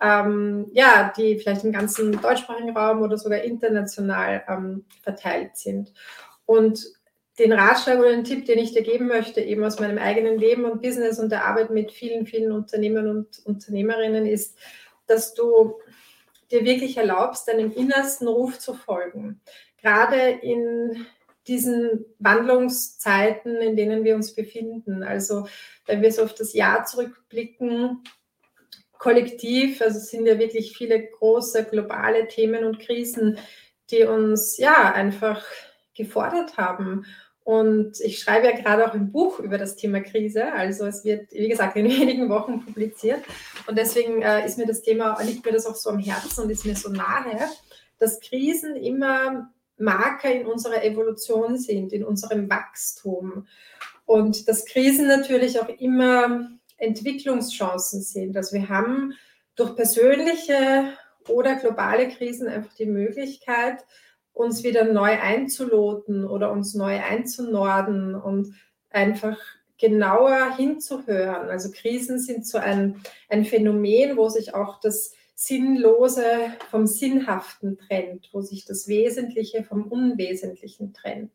[0.00, 5.92] ähm, ja, die vielleicht im ganzen deutschsprachigen Raum oder sogar international ähm, verteilt sind.
[6.46, 6.86] Und
[7.38, 10.64] den Ratschlag oder den Tipp, den ich dir geben möchte, eben aus meinem eigenen Leben
[10.64, 14.58] und Business und der Arbeit mit vielen, vielen Unternehmern und Unternehmerinnen, ist,
[15.06, 15.74] dass du
[16.50, 19.40] dir wirklich erlaubst, deinem innersten Ruf zu folgen.
[19.80, 21.06] Gerade in
[21.46, 25.02] diesen Wandlungszeiten, in denen wir uns befinden.
[25.02, 25.46] Also
[25.86, 28.04] wenn wir so auf das Jahr zurückblicken,
[28.92, 33.38] kollektiv, also sind ja wirklich viele große globale Themen und Krisen,
[33.90, 35.44] die uns ja einfach
[35.94, 37.04] gefordert haben.
[37.44, 40.52] Und ich schreibe ja gerade auch ein Buch über das Thema Krise.
[40.52, 43.24] Also es wird, wie gesagt, in wenigen Wochen publiziert.
[43.66, 46.50] Und deswegen äh, ist mir das Thema, liegt mir das auch so am Herzen und
[46.50, 47.48] ist mir so nahe,
[47.98, 53.46] dass Krisen immer Marker in unserer Evolution sind, in unserem Wachstum.
[54.06, 58.36] Und dass Krisen natürlich auch immer Entwicklungschancen sind.
[58.36, 59.14] Also wir haben
[59.56, 60.92] durch persönliche
[61.28, 63.84] oder globale Krisen einfach die Möglichkeit,
[64.32, 68.54] uns wieder neu einzuloten oder uns neu einzunorden und
[68.90, 69.38] einfach
[69.78, 71.50] genauer hinzuhören.
[71.50, 76.24] Also Krisen sind so ein, ein Phänomen, wo sich auch das Sinnlose
[76.70, 81.32] vom Sinnhaften trennt, wo sich das Wesentliche vom Unwesentlichen trennt,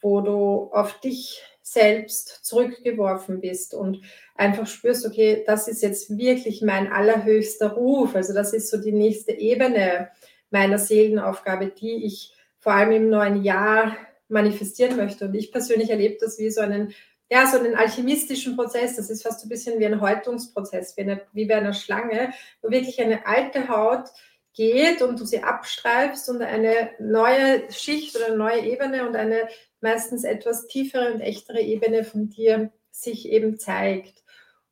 [0.00, 4.00] wo du auf dich selbst zurückgeworfen bist und
[4.36, 8.14] einfach spürst, okay, das ist jetzt wirklich mein allerhöchster Ruf.
[8.14, 10.10] Also das ist so die nächste Ebene
[10.52, 13.96] meiner Seelenaufgabe, die ich vor allem im neuen Jahr
[14.28, 15.26] manifestieren möchte.
[15.26, 16.94] Und ich persönlich erlebe das wie so einen,
[17.30, 18.96] ja, so einen alchemistischen Prozess.
[18.96, 22.32] Das ist fast so ein bisschen wie ein Häutungsprozess, wie, eine, wie bei einer Schlange,
[22.62, 24.08] wo wirklich eine alte Haut
[24.54, 29.48] geht und du sie abstreifst und eine neue Schicht oder eine neue Ebene und eine
[29.80, 34.22] meistens etwas tiefere und echtere Ebene von dir sich eben zeigt.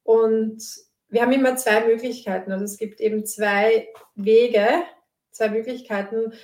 [0.02, 0.62] Und
[1.08, 2.52] wir haben immer zwei Möglichkeiten.
[2.52, 4.68] Also es gibt eben zwei Wege,
[5.40, 6.34] zwei Möglichkeiten,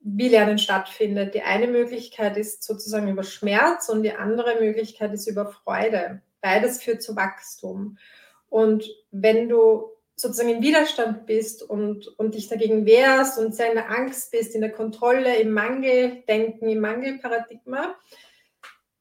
[0.00, 1.34] wie Lernen stattfindet.
[1.34, 6.22] Die eine Möglichkeit ist sozusagen über Schmerz und die andere Möglichkeit ist über Freude.
[6.40, 7.98] Beides führt zu Wachstum.
[8.48, 13.76] Und wenn du sozusagen im Widerstand bist und, und dich dagegen wehrst und sehr in
[13.76, 17.94] der Angst bist, in der Kontrolle, im Mangeldenken, im Mangelparadigma,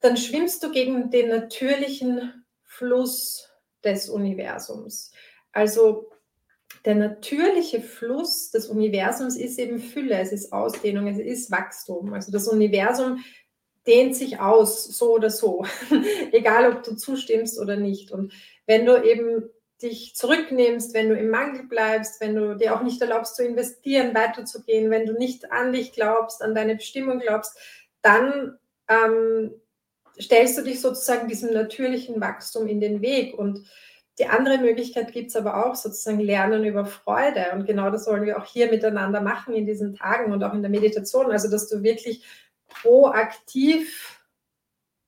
[0.02, 3.50] dann schwimmst du gegen den natürlichen Fluss
[3.84, 5.12] des Universums.
[5.52, 6.12] Also
[6.86, 12.13] der natürliche Fluss des Universums ist eben Fülle, es ist Ausdehnung, es ist Wachstum.
[12.13, 13.24] Also das Universum
[13.86, 15.65] dehnt sich aus, so oder so,
[16.32, 18.12] egal ob du zustimmst oder nicht.
[18.12, 18.34] Und
[18.65, 19.50] wenn du eben
[19.82, 24.13] dich zurücknimmst, wenn du im Mangel bleibst, wenn du dir auch nicht erlaubst zu investieren,
[24.13, 27.58] weiterzugehen, wenn du nicht an dich glaubst, an deine Bestimmung glaubst,
[28.02, 28.58] dann
[28.89, 29.54] ähm,
[30.20, 33.38] stellst du dich sozusagen diesem natürlichen Wachstum in den Weg.
[33.38, 33.65] Und
[34.20, 37.48] die andere Möglichkeit gibt es aber auch, sozusagen Lernen über Freude.
[37.54, 40.62] Und genau das wollen wir auch hier miteinander machen in diesen Tagen und auch in
[40.62, 41.32] der Meditation.
[41.32, 42.26] Also, dass du wirklich
[42.68, 44.22] proaktiv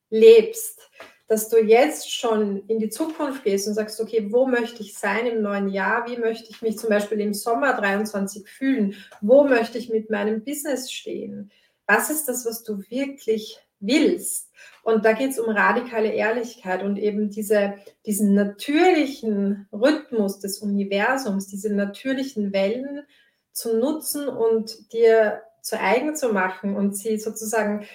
[0.10, 0.90] lebst,
[1.28, 5.28] dass du jetzt schon in die Zukunft gehst und sagst, okay, wo möchte ich sein
[5.28, 6.08] im neuen Jahr?
[6.08, 8.96] Wie möchte ich mich zum Beispiel im Sommer 23 fühlen?
[9.22, 11.52] Wo möchte ich mit meinem Business stehen?
[11.86, 14.50] Was ist das, was du wirklich willst?
[14.84, 21.48] Und da geht es um radikale Ehrlichkeit und eben diese, diesen natürlichen Rhythmus des Universums,
[21.48, 23.04] diese natürlichen Wellen
[23.52, 27.86] zu nutzen und dir zu eigen zu machen und sie sozusagen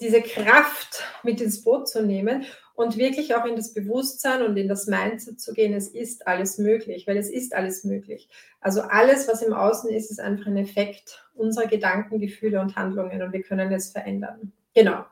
[0.00, 4.66] diese Kraft mit ins Boot zu nehmen und wirklich auch in das Bewusstsein und in
[4.66, 8.30] das Mindset zu gehen, es ist alles möglich, weil es ist alles möglich.
[8.60, 13.20] Also alles, was im Außen ist, ist einfach ein Effekt unserer Gedanken, Gefühle und Handlungen
[13.20, 14.52] und wir können es verändern.
[14.74, 15.04] Genau.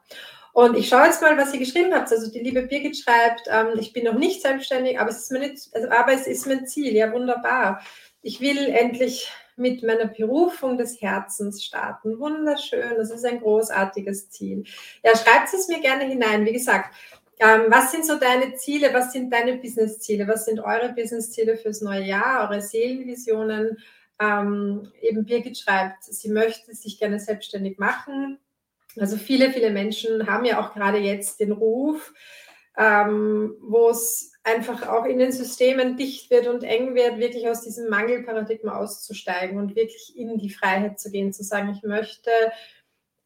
[0.52, 2.10] Und ich schaue jetzt mal, was ihr geschrieben habt.
[2.10, 5.38] Also die liebe Birgit schreibt, ähm, ich bin noch nicht selbstständig, aber es ist mir
[5.38, 6.94] nicht, also, aber es ist mein Ziel.
[6.94, 7.80] Ja, wunderbar.
[8.22, 12.18] Ich will endlich mit meiner Berufung des Herzens starten.
[12.18, 14.64] Wunderschön, das ist ein großartiges Ziel.
[15.04, 16.44] Ja, schreibt es mir gerne hinein.
[16.44, 16.94] Wie gesagt,
[17.40, 18.92] ähm, was sind so deine Ziele?
[18.92, 20.26] Was sind deine Business-Ziele?
[20.26, 23.78] Was sind eure Business-Ziele fürs neue Jahr, eure Seelenvisionen?
[24.20, 28.38] Ähm, eben Birgit schreibt, sie möchte sich gerne selbstständig machen.
[29.00, 32.12] Also viele, viele Menschen haben ja auch gerade jetzt den Ruf,
[32.76, 37.62] ähm, wo es einfach auch in den Systemen dicht wird und eng wird, wirklich aus
[37.62, 42.30] diesem Mangelparadigma auszusteigen und wirklich in die Freiheit zu gehen, zu sagen, ich möchte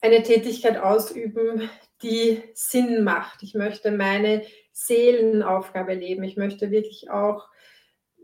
[0.00, 1.70] eine Tätigkeit ausüben,
[2.02, 3.42] die Sinn macht.
[3.42, 6.24] Ich möchte meine Seelenaufgabe leben.
[6.24, 7.48] Ich möchte wirklich auch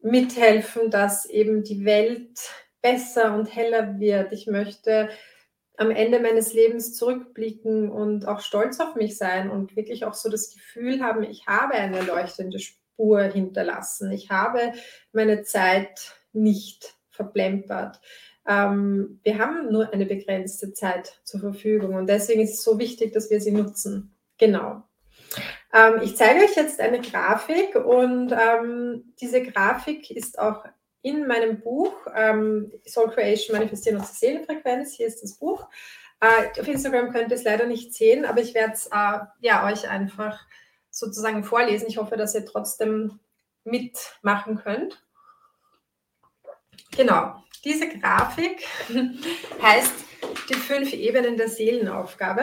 [0.02, 2.38] mithelfen, dass eben die Welt
[2.82, 4.32] besser und heller wird.
[4.32, 5.08] Ich möchte
[5.78, 10.28] am Ende meines Lebens zurückblicken und auch stolz auf mich sein und wirklich auch so
[10.28, 14.10] das Gefühl haben, ich habe eine leuchtende Spur hinterlassen.
[14.10, 14.72] Ich habe
[15.12, 18.00] meine Zeit nicht verplempert.
[18.46, 23.12] Ähm, wir haben nur eine begrenzte Zeit zur Verfügung und deswegen ist es so wichtig,
[23.12, 24.16] dass wir sie nutzen.
[24.36, 24.82] Genau.
[25.72, 30.64] Ähm, ich zeige euch jetzt eine Grafik und ähm, diese Grafik ist auch
[31.02, 34.94] in meinem Buch ähm, Soul Creation Manifestieren und Seelenfrequenz.
[34.94, 35.68] Hier ist das Buch.
[36.20, 39.66] Äh, auf Instagram könnt ihr es leider nicht sehen, aber ich werde es äh, ja,
[39.66, 40.40] euch einfach
[40.90, 41.88] sozusagen vorlesen.
[41.88, 43.20] Ich hoffe, dass ihr trotzdem
[43.64, 45.04] mitmachen könnt.
[46.96, 48.64] Genau, diese Grafik
[49.62, 49.94] heißt
[50.48, 52.42] die fünf Ebenen der Seelenaufgabe.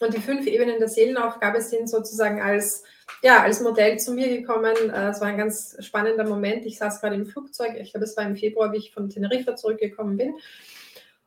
[0.00, 2.84] Und die fünf Ebenen der Seelenaufgabe sind sozusagen als,
[3.22, 4.74] ja, als Modell zu mir gekommen.
[4.76, 6.66] Äh, es war ein ganz spannender Moment.
[6.66, 7.76] Ich saß gerade im Flugzeug.
[7.80, 10.34] Ich glaube, es war im Februar, wie ich von Teneriffa zurückgekommen bin.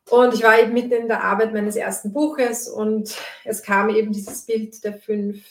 [0.10, 4.12] Und ich war eben mitten in der Arbeit meines ersten Buches und es kam eben
[4.12, 5.46] dieses Bild der fünf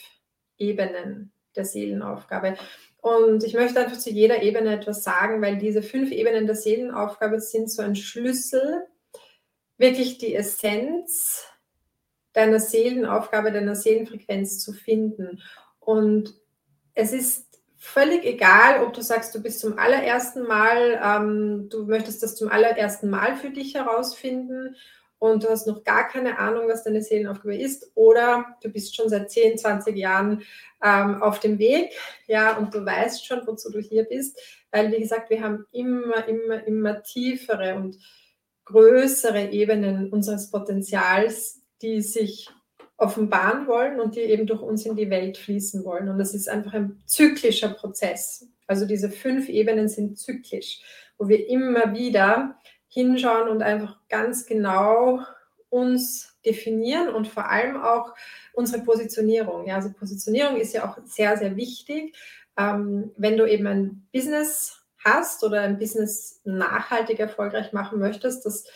[0.59, 2.57] Ebenen der Seelenaufgabe.
[2.99, 7.41] Und ich möchte einfach zu jeder Ebene etwas sagen, weil diese fünf Ebenen der Seelenaufgabe
[7.41, 8.87] sind so ein Schlüssel,
[9.79, 11.47] wirklich die Essenz
[12.33, 15.43] deiner Seelenaufgabe, deiner Seelenfrequenz zu finden.
[15.81, 16.35] Und
[16.95, 22.23] es ist völlig egal, ob du sagst, du bist zum allerersten Mal, ähm, du möchtest
[22.23, 24.77] das zum allerersten Mal für dich herausfinden
[25.19, 29.09] und du hast noch gar keine Ahnung, was deine Seelenaufgabe ist, oder du bist schon
[29.09, 30.43] seit 10, 20 Jahren
[30.83, 31.91] ähm, auf dem Weg,
[32.27, 34.39] ja, und du weißt schon, wozu du hier bist,
[34.71, 37.99] weil, wie gesagt, wir haben immer, immer, immer tiefere und
[38.65, 42.49] größere Ebenen unseres Potenzials, die sich
[42.97, 46.09] offenbaren wollen und die eben durch uns in die Welt fließen wollen.
[46.09, 48.47] Und das ist einfach ein zyklischer Prozess.
[48.67, 50.81] Also diese fünf Ebenen sind zyklisch,
[51.17, 55.21] wo wir immer wieder hinschauen und einfach ganz genau
[55.71, 58.15] uns definieren und vor allem auch
[58.53, 59.67] unsere Positionierung.
[59.67, 62.17] Ja, also Positionierung ist ja auch sehr, sehr wichtig.
[62.59, 68.67] Ähm, wenn du eben ein Business hast oder ein Business nachhaltig erfolgreich machen möchtest, dass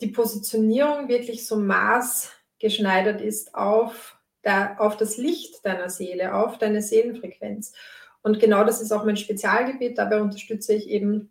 [0.00, 6.82] die Positionierung wirklich so maßgeschneidert ist auf, der, auf das Licht deiner Seele, auf deine
[6.82, 7.72] Seelenfrequenz.
[8.22, 9.98] Und genau das ist auch mein Spezialgebiet.
[9.98, 11.30] Dabei unterstütze ich eben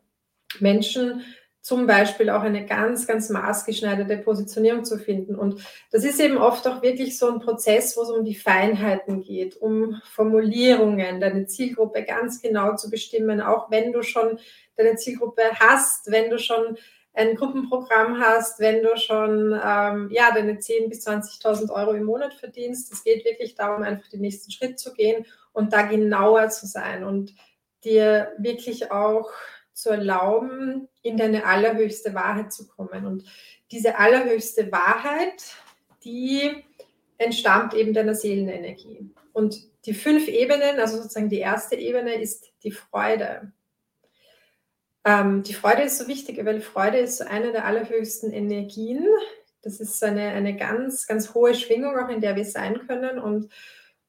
[0.59, 1.23] Menschen,
[1.65, 5.33] zum Beispiel auch eine ganz, ganz maßgeschneiderte Positionierung zu finden.
[5.33, 9.23] Und das ist eben oft auch wirklich so ein Prozess, wo es um die Feinheiten
[9.23, 14.37] geht, um Formulierungen, deine Zielgruppe ganz genau zu bestimmen, auch wenn du schon
[14.75, 16.77] deine Zielgruppe hast, wenn du schon
[17.15, 22.33] ein Gruppenprogramm hast, wenn du schon ähm, ja, deine 10.000 bis 20.000 Euro im Monat
[22.33, 22.91] verdienst.
[22.91, 27.03] Es geht wirklich darum, einfach den nächsten Schritt zu gehen und da genauer zu sein
[27.03, 27.33] und
[27.83, 29.31] dir wirklich auch
[29.73, 33.05] zu erlauben, in deine allerhöchste Wahrheit zu kommen.
[33.05, 33.23] Und
[33.71, 35.43] diese allerhöchste Wahrheit,
[36.03, 36.63] die
[37.17, 39.09] entstammt eben deiner Seelenenergie.
[39.33, 43.51] Und die fünf Ebenen, also sozusagen die erste Ebene ist die Freude.
[45.05, 49.05] Ähm, die Freude ist so wichtig, weil Freude ist so eine der allerhöchsten Energien.
[49.61, 53.19] Das ist eine, eine ganz, ganz hohe Schwingung, auch in der wir sein können.
[53.19, 53.49] Und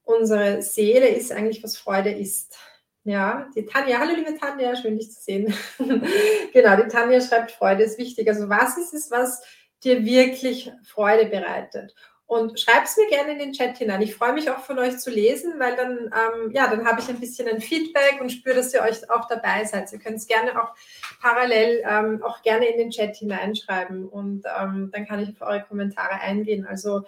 [0.05, 2.57] unsere Seele ist eigentlich, was Freude ist.
[3.05, 5.55] Ja, die Tanja, hallo liebe Tanja, schön dich zu sehen.
[6.53, 8.29] genau, die Tanja schreibt, Freude ist wichtig.
[8.29, 9.43] Also was ist es, was
[9.85, 11.95] dir wirklich Freude bereitet?
[12.27, 14.03] Und schreibt es mir gerne in den Chat hinein.
[14.03, 17.09] Ich freue mich auch von euch zu lesen, weil dann, ähm, ja, dann habe ich
[17.09, 19.93] ein bisschen ein Feedback und spüre, dass ihr euch auch dabei seid.
[19.93, 20.75] Ihr könnt es gerne auch
[21.21, 25.63] parallel ähm, auch gerne in den Chat hineinschreiben und ähm, dann kann ich auf eure
[25.63, 26.67] Kommentare eingehen.
[26.67, 27.05] Also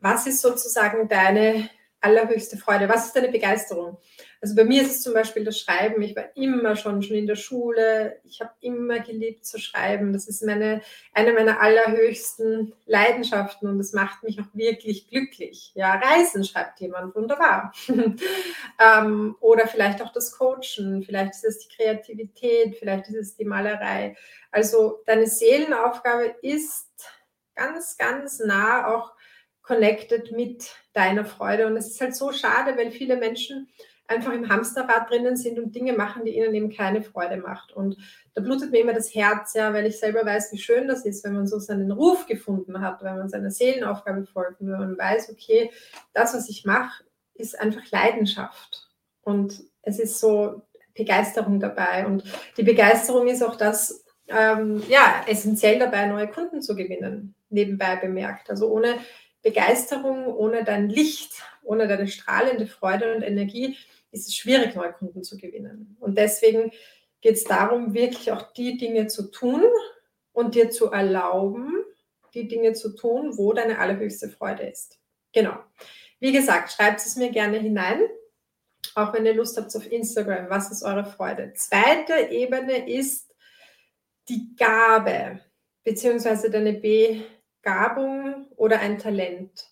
[0.00, 1.68] was ist sozusagen deine
[2.00, 2.88] allerhöchste Freude?
[2.88, 3.98] Was ist deine Begeisterung?
[4.40, 6.00] Also bei mir ist es zum Beispiel das Schreiben.
[6.02, 8.20] Ich war immer schon, schon in der Schule.
[8.24, 10.12] Ich habe immer geliebt zu schreiben.
[10.12, 10.80] Das ist meine,
[11.12, 15.72] eine meiner allerhöchsten Leidenschaften und das macht mich auch wirklich glücklich.
[15.74, 17.72] Ja, Reisen schreibt jemand, wunderbar.
[18.78, 23.44] ähm, oder vielleicht auch das Coachen, vielleicht ist es die Kreativität, vielleicht ist es die
[23.44, 24.16] Malerei.
[24.52, 26.88] Also deine Seelenaufgabe ist
[27.56, 29.12] ganz, ganz nah auch
[29.62, 31.66] connected mit deiner Freude.
[31.66, 33.68] Und es ist halt so schade, weil viele Menschen
[34.08, 37.72] einfach im Hamsterrad drinnen sind und Dinge machen, die ihnen eben keine Freude macht.
[37.72, 37.96] Und
[38.34, 41.24] da blutet mir immer das Herz, ja, weil ich selber weiß, wie schön das ist,
[41.24, 44.98] wenn man so seinen Ruf gefunden hat, wenn man seiner Seelenaufgabe folgt und wenn man
[44.98, 45.70] weiß, okay,
[46.14, 48.88] das, was ich mache, ist einfach Leidenschaft.
[49.22, 50.62] Und es ist so
[50.94, 52.06] Begeisterung dabei.
[52.06, 52.24] Und
[52.56, 58.48] die Begeisterung ist auch das, ähm, ja, essentiell dabei, neue Kunden zu gewinnen, nebenbei bemerkt.
[58.48, 58.94] Also ohne
[59.42, 63.76] Begeisterung, ohne dein Licht, ohne deine strahlende Freude und Energie
[64.10, 65.96] ist es schwierig, neue Kunden zu gewinnen.
[66.00, 66.72] Und deswegen
[67.20, 69.62] geht es darum, wirklich auch die Dinge zu tun
[70.32, 71.72] und dir zu erlauben,
[72.34, 74.98] die Dinge zu tun, wo deine allerhöchste Freude ist.
[75.32, 75.56] Genau.
[76.20, 78.00] Wie gesagt, schreibt es mir gerne hinein,
[78.94, 80.50] auch wenn ihr Lust habt auf Instagram.
[80.50, 81.52] Was ist eure Freude?
[81.54, 83.32] Zweite Ebene ist
[84.28, 85.40] die Gabe,
[85.84, 89.68] beziehungsweise deine Begabung oder ein Talent.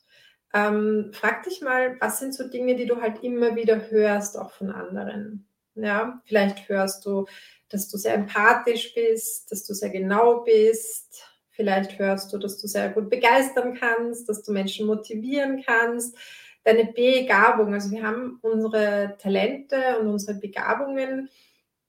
[0.55, 4.53] Ähm, frag dich mal, was sind so Dinge, die du halt immer wieder hörst, auch
[4.53, 5.47] von anderen.
[5.75, 7.27] Ja, vielleicht hörst du,
[7.69, 11.23] dass du sehr empathisch bist, dass du sehr genau bist.
[11.51, 16.17] Vielleicht hörst du, dass du sehr gut begeistern kannst, dass du Menschen motivieren kannst.
[16.65, 21.29] Deine Begabung, also wir haben unsere Talente und unsere Begabungen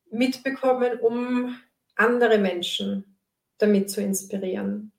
[0.10, 1.58] mitbekommen, um
[1.96, 3.18] andere Menschen
[3.58, 4.92] damit zu inspirieren.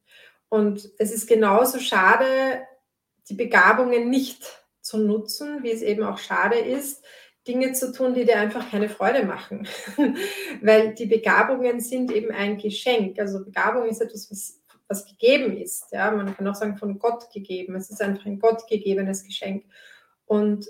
[0.48, 2.62] Und es ist genauso schade,
[3.28, 4.44] die Begabungen nicht
[4.80, 7.04] zu nutzen, wie es eben auch schade ist,
[7.46, 9.66] Dinge zu tun, die dir einfach keine Freude machen.
[10.62, 13.18] Weil die Begabungen sind eben ein Geschenk.
[13.18, 15.90] Also Begabung ist etwas, was, was gegeben ist.
[15.92, 16.10] Ja?
[16.10, 17.74] Man kann auch sagen, von Gott gegeben.
[17.74, 19.64] Es ist einfach ein Gott gegebenes Geschenk.
[20.26, 20.66] Und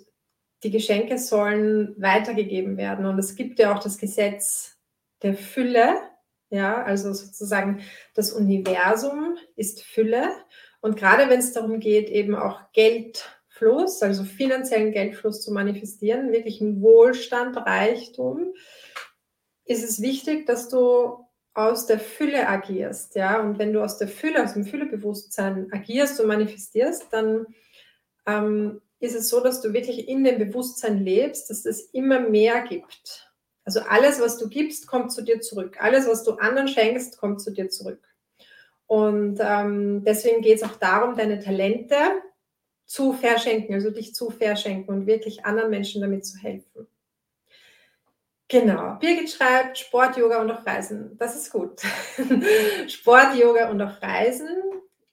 [0.62, 3.06] die Geschenke sollen weitergegeben werden.
[3.06, 4.76] Und es gibt ja auch das Gesetz
[5.22, 6.00] der Fülle.
[6.50, 7.80] Ja, also sozusagen
[8.14, 10.30] das Universum ist Fülle.
[10.80, 16.60] Und gerade wenn es darum geht, eben auch Geldfluss, also finanziellen Geldfluss zu manifestieren, wirklich
[16.60, 18.52] einen Wohlstand, Reichtum,
[19.64, 21.24] ist es wichtig, dass du
[21.54, 23.40] aus der Fülle agierst, ja.
[23.40, 27.46] Und wenn du aus der Fülle, aus dem Füllebewusstsein agierst und manifestierst, dann
[28.26, 32.62] ähm, ist es so, dass du wirklich in dem Bewusstsein lebst, dass es immer mehr
[32.62, 33.32] gibt.
[33.64, 35.76] Also alles, was du gibst, kommt zu dir zurück.
[35.80, 38.07] Alles, was du anderen schenkst, kommt zu dir zurück.
[38.88, 41.94] Und ähm, deswegen geht es auch darum, deine Talente
[42.86, 46.88] zu verschenken, also dich zu verschenken und wirklich anderen Menschen damit zu helfen.
[48.48, 48.94] Genau.
[48.98, 51.18] Birgit schreibt Sport, Yoga und auch Reisen.
[51.18, 51.82] Das ist gut.
[52.88, 54.48] Sport, Yoga und auch Reisen.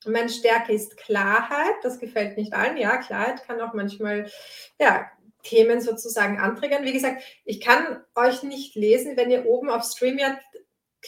[0.05, 1.75] Meine Stärke ist Klarheit.
[1.83, 2.77] Das gefällt nicht allen.
[2.77, 4.31] Ja, Klarheit kann auch manchmal
[4.79, 5.11] ja,
[5.43, 6.85] Themen sozusagen anträgern.
[6.85, 10.39] Wie gesagt, ich kann euch nicht lesen, wenn ihr oben auf StreamYard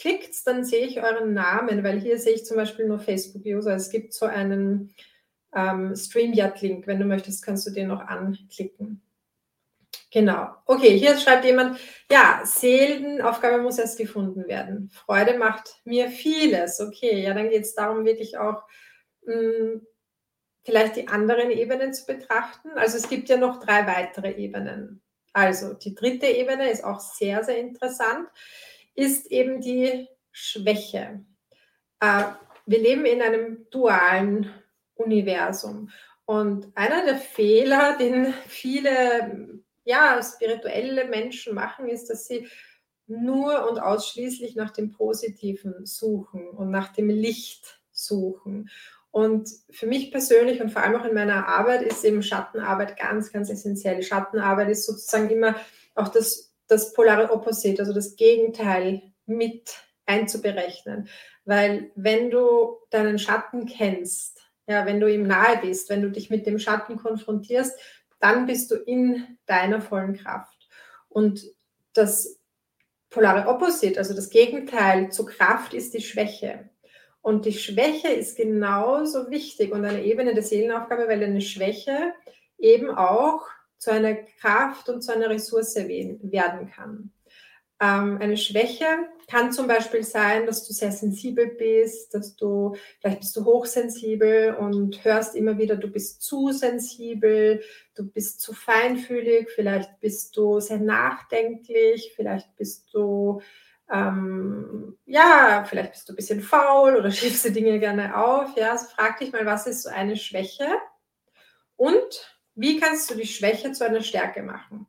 [0.00, 3.74] klickt, dann sehe ich euren Namen, weil hier sehe ich zum Beispiel nur Facebook-User.
[3.74, 4.94] Es gibt so einen
[5.54, 6.86] ähm, StreamYard-Link.
[6.86, 9.02] Wenn du möchtest, kannst du den noch anklicken.
[10.10, 10.48] Genau.
[10.64, 11.78] Okay, hier schreibt jemand,
[12.10, 14.90] ja, Seelenaufgabe muss erst gefunden werden.
[14.90, 16.80] Freude macht mir vieles.
[16.80, 18.62] Okay, ja, dann geht es darum, wirklich auch
[19.26, 19.86] mh, hm,
[20.64, 22.70] vielleicht die anderen Ebenen zu betrachten.
[22.76, 25.02] Also es gibt ja noch drei weitere Ebenen.
[25.32, 28.28] Also die dritte Ebene ist auch sehr, sehr interessant,
[28.98, 31.24] ist eben die Schwäche.
[32.00, 32.24] Äh,
[32.66, 34.50] wir leben in einem dualen
[34.96, 35.90] Universum.
[36.24, 42.48] Und einer der Fehler, den viele ja, spirituelle Menschen machen, ist, dass sie
[43.06, 48.68] nur und ausschließlich nach dem Positiven suchen und nach dem Licht suchen.
[49.12, 53.32] Und für mich persönlich und vor allem auch in meiner Arbeit ist eben Schattenarbeit ganz,
[53.32, 54.02] ganz essentiell.
[54.02, 55.54] Schattenarbeit ist sozusagen immer
[55.94, 61.08] auch das, das polare Opposite, also das Gegenteil mit einzuberechnen.
[61.44, 66.30] Weil wenn du deinen Schatten kennst, ja, wenn du ihm nahe bist, wenn du dich
[66.30, 67.78] mit dem Schatten konfrontierst,
[68.20, 70.68] dann bist du in deiner vollen Kraft.
[71.08, 71.42] Und
[71.94, 72.38] das
[73.10, 76.68] polare Opposite, also das Gegenteil zur Kraft, ist die Schwäche.
[77.22, 82.12] Und die Schwäche ist genauso wichtig und eine Ebene der Seelenaufgabe, weil eine Schwäche
[82.58, 83.46] eben auch
[83.78, 87.12] zu einer Kraft und zu einer Ressource werden kann.
[87.80, 88.86] Ähm, eine Schwäche
[89.30, 94.54] kann zum Beispiel sein, dass du sehr sensibel bist, dass du, vielleicht bist du hochsensibel
[94.54, 97.62] und hörst immer wieder, du bist zu sensibel,
[97.94, 103.42] du bist zu feinfühlig, vielleicht bist du sehr nachdenklich, vielleicht bist du,
[103.92, 108.56] ähm, ja, vielleicht bist du ein bisschen faul oder schiebst die Dinge gerne auf.
[108.56, 110.66] Ja, also frag dich mal, was ist so eine Schwäche
[111.76, 114.86] und wie kannst du die Schwäche zu einer Stärke machen?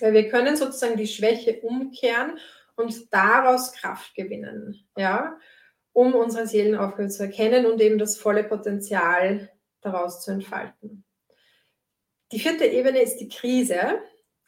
[0.00, 2.38] Weil wir können sozusagen die Schwäche umkehren
[2.76, 5.36] und daraus Kraft gewinnen, ja,
[5.92, 11.04] um unsere Seelenaufgabe zu erkennen und eben das volle Potenzial daraus zu entfalten.
[12.32, 14.00] Die vierte Ebene ist die Krise.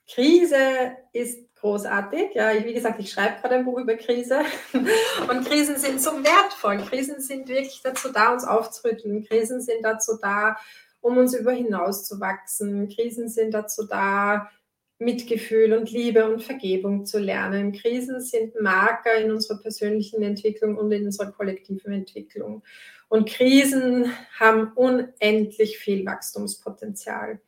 [0.09, 2.35] Krise ist großartig.
[2.35, 4.41] Ja, wie gesagt, ich schreibe gerade ein Buch über Krise
[5.31, 6.79] und Krisen sind so wertvoll.
[6.79, 9.25] Krisen sind wirklich dazu da, uns aufzurütteln.
[9.25, 10.57] Krisen sind dazu da,
[11.01, 12.89] um uns über hinaus zu wachsen.
[12.89, 14.51] Krisen sind dazu da,
[14.99, 17.73] Mitgefühl und Liebe und Vergebung zu lernen.
[17.73, 22.63] Krisen sind Marker in unserer persönlichen Entwicklung und in unserer kollektiven Entwicklung.
[23.09, 27.41] Und Krisen haben unendlich viel Wachstumspotenzial.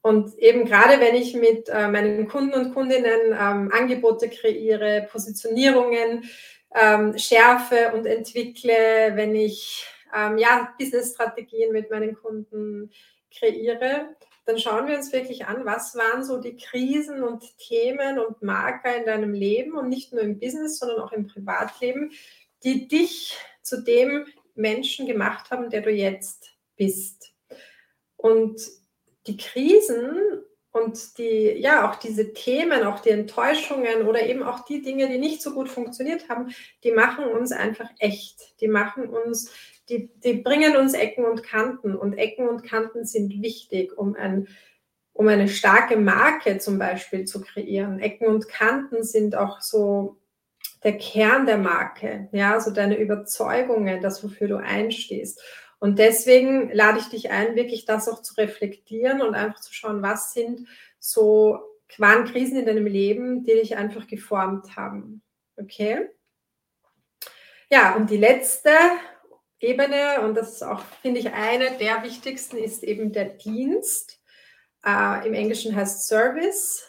[0.00, 6.24] Und eben gerade wenn ich mit äh, meinen Kunden und Kundinnen ähm, Angebote kreiere, Positionierungen
[6.74, 12.90] ähm, schärfe und entwickle, wenn ich ähm, ja, Business-Strategien mit meinen Kunden
[13.30, 18.42] kreiere, dann schauen wir uns wirklich an, was waren so die Krisen und Themen und
[18.42, 22.10] Marker in deinem Leben und nicht nur im Business, sondern auch im Privatleben,
[22.64, 27.32] die dich zu dem Menschen gemacht haben, der du jetzt bist.
[28.16, 28.60] Und
[29.26, 30.42] die Krisen
[30.72, 35.18] und die, ja, auch diese Themen, auch die Enttäuschungen oder eben auch die Dinge, die
[35.18, 36.52] nicht so gut funktioniert haben,
[36.82, 38.60] die machen uns einfach echt.
[38.60, 39.52] Die machen uns
[39.88, 44.48] die, die bringen uns Ecken und Kanten und Ecken und Kanten sind wichtig, um, ein,
[45.12, 47.98] um eine starke Marke zum Beispiel zu kreieren.
[47.98, 50.18] Ecken und Kanten sind auch so
[50.84, 55.40] der Kern der Marke, ja, so deine Überzeugungen, das, wofür du einstehst.
[55.78, 60.02] Und deswegen lade ich dich ein, wirklich das auch zu reflektieren und einfach zu schauen,
[60.02, 60.66] was sind
[60.98, 61.60] so
[61.98, 65.22] waren Krisen in deinem Leben, die dich einfach geformt haben.
[65.56, 66.08] Okay?
[67.70, 68.70] Ja, und die letzte
[69.62, 74.20] Ebene, und das ist auch, finde ich, eine der wichtigsten, ist eben der Dienst.
[74.84, 76.82] Äh, Im Englischen heißt Service.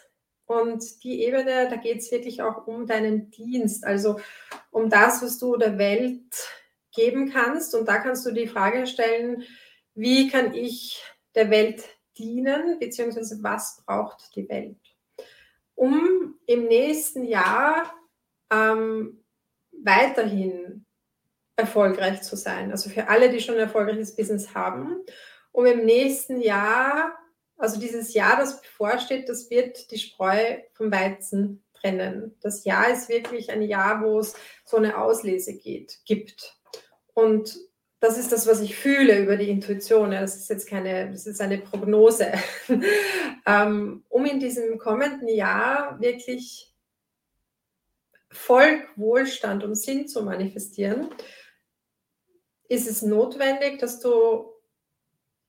[0.46, 4.20] Und die Ebene, da geht es wirklich auch um deinen Dienst, also
[4.70, 6.34] um das, was du der Welt
[6.92, 7.74] geben kannst.
[7.74, 9.44] Und da kannst du die Frage stellen,
[9.94, 11.02] wie kann ich
[11.34, 11.84] der Welt
[12.18, 14.76] dienen, beziehungsweise was braucht die Welt?
[15.74, 17.94] Um im nächsten Jahr
[18.50, 19.24] ähm,
[19.72, 20.83] weiterhin
[21.56, 22.70] erfolgreich zu sein.
[22.70, 24.96] Also für alle, die schon ein erfolgreiches Business haben,
[25.52, 27.16] um im nächsten Jahr,
[27.56, 32.34] also dieses Jahr, das bevorsteht, das wird die Spreu vom Weizen trennen.
[32.40, 34.34] Das Jahr ist wirklich ein Jahr, wo es
[34.64, 36.56] so eine Auslese geht, gibt.
[37.12, 37.56] Und
[38.00, 40.10] das ist das, was ich fühle über die Intuition.
[40.10, 42.32] Das ist jetzt keine, das ist eine Prognose.
[43.46, 46.72] Ähm, um in diesem kommenden Jahr wirklich
[48.30, 51.10] Erfolg, Wohlstand und Sinn zu manifestieren,
[52.68, 54.52] ist es notwendig, dass du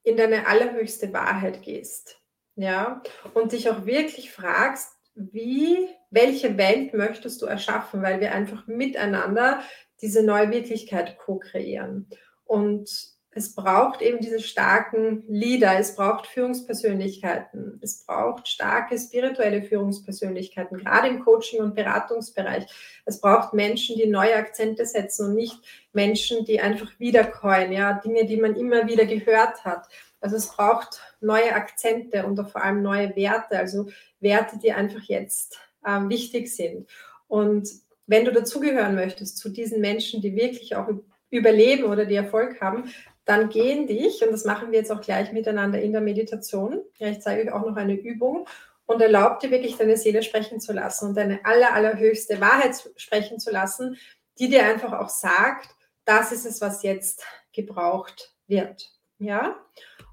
[0.04, 2.22] in deine allerhöchste Wahrheit gehst.
[2.56, 3.02] Ja,
[3.34, 9.62] und dich auch wirklich fragst, wie, welche Welt möchtest du erschaffen, weil wir einfach miteinander
[10.02, 12.10] diese neue Wirklichkeit co-kreieren.
[12.46, 20.78] Und es braucht eben diese starken Leader, es braucht Führungspersönlichkeiten, es braucht starke spirituelle Führungspersönlichkeiten,
[20.78, 22.66] gerade im Coaching- und Beratungsbereich.
[23.04, 25.60] Es braucht Menschen, die neue Akzente setzen und nicht
[25.92, 29.86] Menschen, die einfach wiederkäuen, ja, Dinge, die man immer wieder gehört hat.
[30.22, 33.90] Also es braucht neue Akzente und vor allem neue Werte, also
[34.22, 36.88] Werte, die einfach jetzt ähm, wichtig sind.
[37.28, 37.68] Und
[38.08, 40.88] wenn du dazugehören möchtest zu diesen Menschen, die wirklich auch
[41.30, 42.86] überleben oder die Erfolg haben,
[43.26, 47.08] dann gehen dich, und das machen wir jetzt auch gleich miteinander in der Meditation, ja,
[47.08, 48.48] ich zeige euch auch noch eine Übung,
[48.86, 53.40] und erlaub dir wirklich deine Seele sprechen zu lassen und deine aller, allerhöchste Wahrheit sprechen
[53.40, 53.98] zu lassen,
[54.38, 55.70] die dir einfach auch sagt,
[56.06, 58.92] das ist es, was jetzt gebraucht wird.
[59.18, 59.56] Ja?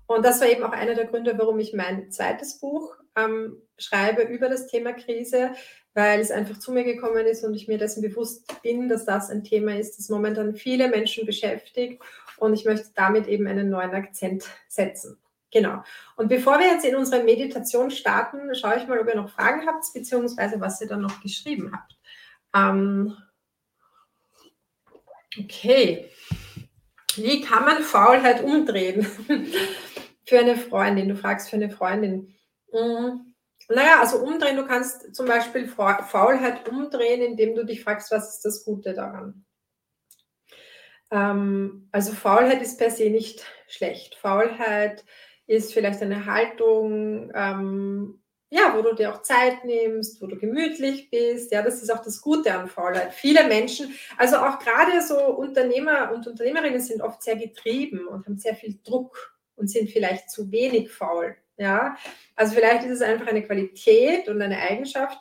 [0.06, 4.22] Und das war eben auch einer der Gründe, warum ich mein zweites Buch ähm, schreibe
[4.22, 5.52] über das Thema Krise,
[5.94, 9.28] weil es einfach zu mir gekommen ist und ich mir dessen bewusst bin, dass das
[9.28, 12.02] ein Thema ist, das momentan viele Menschen beschäftigt
[12.42, 15.18] und ich möchte damit eben einen neuen Akzent setzen.
[15.52, 15.82] Genau.
[16.16, 19.66] Und bevor wir jetzt in unsere Meditation starten, schaue ich mal, ob ihr noch Fragen
[19.66, 21.96] habt, beziehungsweise was ihr dann noch geschrieben habt.
[22.54, 23.16] Ähm
[25.38, 26.10] okay.
[27.14, 29.06] Wie kann man Faulheit umdrehen?
[30.24, 31.08] für eine Freundin.
[31.08, 32.34] Du fragst für eine Freundin.
[32.72, 33.34] Mhm.
[33.68, 38.44] Naja, also umdrehen, du kannst zum Beispiel Faulheit umdrehen, indem du dich fragst, was ist
[38.44, 39.44] das Gute daran?
[41.12, 44.14] Ähm, also Faulheit ist per se nicht schlecht.
[44.16, 45.04] Faulheit
[45.46, 51.10] ist vielleicht eine Haltung, ähm, ja, wo du dir auch Zeit nimmst, wo du gemütlich
[51.10, 51.52] bist.
[51.52, 53.12] Ja, das ist auch das Gute an Faulheit.
[53.12, 58.38] Viele Menschen, also auch gerade so Unternehmer und Unternehmerinnen sind oft sehr getrieben und haben
[58.38, 61.36] sehr viel Druck und sind vielleicht zu wenig faul.
[61.58, 61.96] Ja,
[62.34, 65.18] also vielleicht ist es einfach eine Qualität und eine Eigenschaft,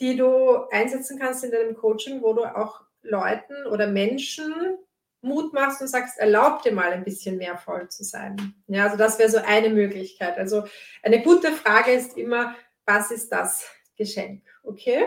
[0.00, 4.78] die du einsetzen kannst in deinem Coaching, wo du auch Leuten oder Menschen
[5.24, 8.54] Mut machst und sagst, erlaub dir mal ein bisschen mehr voll zu sein.
[8.66, 10.38] Ja, also das wäre so eine Möglichkeit.
[10.38, 10.64] Also
[11.02, 12.54] eine gute Frage ist immer,
[12.86, 13.66] was ist das
[13.96, 14.42] Geschenk?
[14.62, 15.04] Okay?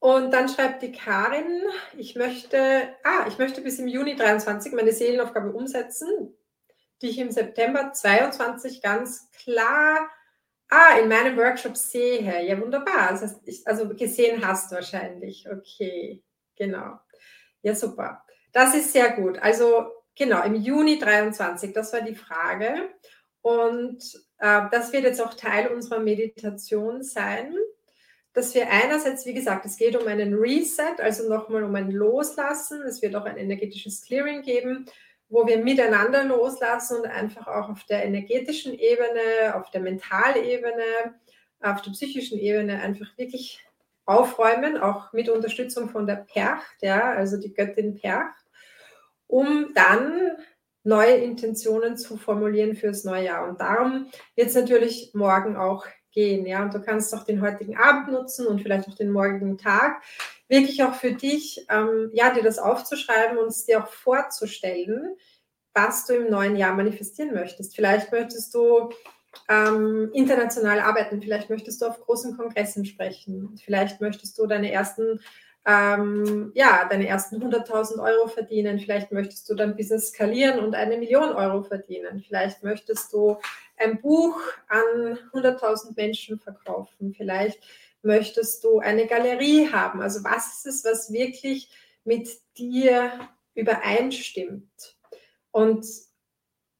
[0.00, 1.62] Und dann schreibt die Karin,
[1.96, 6.08] ich möchte, ah, ich möchte bis im Juni 23 meine Seelenaufgabe umsetzen,
[7.02, 10.08] die ich im September 22 ganz klar
[10.70, 12.46] ah, in meinem Workshop sehe.
[12.46, 13.10] Ja, wunderbar.
[13.10, 15.46] Also, also gesehen hast wahrscheinlich.
[15.50, 16.22] Okay,
[16.56, 16.98] genau.
[17.62, 18.24] Ja, super.
[18.52, 19.38] Das ist sehr gut.
[19.38, 19.86] Also
[20.16, 22.90] genau, im Juni 23, das war die Frage.
[23.42, 23.98] Und
[24.38, 27.54] äh, das wird jetzt auch Teil unserer Meditation sein,
[28.32, 32.82] dass wir einerseits, wie gesagt, es geht um einen Reset, also nochmal um ein Loslassen.
[32.82, 34.86] Es wird auch ein energetisches Clearing geben,
[35.28, 41.14] wo wir miteinander loslassen und einfach auch auf der energetischen Ebene, auf der Mentalebene,
[41.60, 43.64] auf der psychischen Ebene einfach wirklich
[44.06, 48.39] aufräumen, auch mit Unterstützung von der Percht, ja, also die Göttin Percht
[49.30, 50.32] um dann
[50.82, 53.48] neue Intentionen zu formulieren fürs neue Jahr.
[53.48, 56.46] Und darum wird es natürlich morgen auch gehen.
[56.46, 60.02] Ja, und du kannst auch den heutigen Abend nutzen und vielleicht auch den morgigen Tag,
[60.48, 65.16] wirklich auch für dich, ähm, ja, dir das aufzuschreiben und es dir auch vorzustellen,
[65.74, 67.76] was du im neuen Jahr manifestieren möchtest.
[67.76, 68.90] Vielleicht möchtest du
[69.48, 75.20] ähm, international arbeiten, vielleicht möchtest du auf großen Kongressen sprechen, vielleicht möchtest du deine ersten
[75.66, 78.78] ähm, ja, deine ersten 100.000 Euro verdienen.
[78.78, 82.24] Vielleicht möchtest du dein Business skalieren und eine Million Euro verdienen.
[82.26, 83.36] Vielleicht möchtest du
[83.76, 87.14] ein Buch an 100.000 Menschen verkaufen.
[87.14, 87.62] Vielleicht
[88.02, 90.00] möchtest du eine Galerie haben.
[90.00, 91.68] Also was ist es, was wirklich
[92.04, 93.12] mit dir
[93.54, 94.96] übereinstimmt?
[95.50, 95.86] Und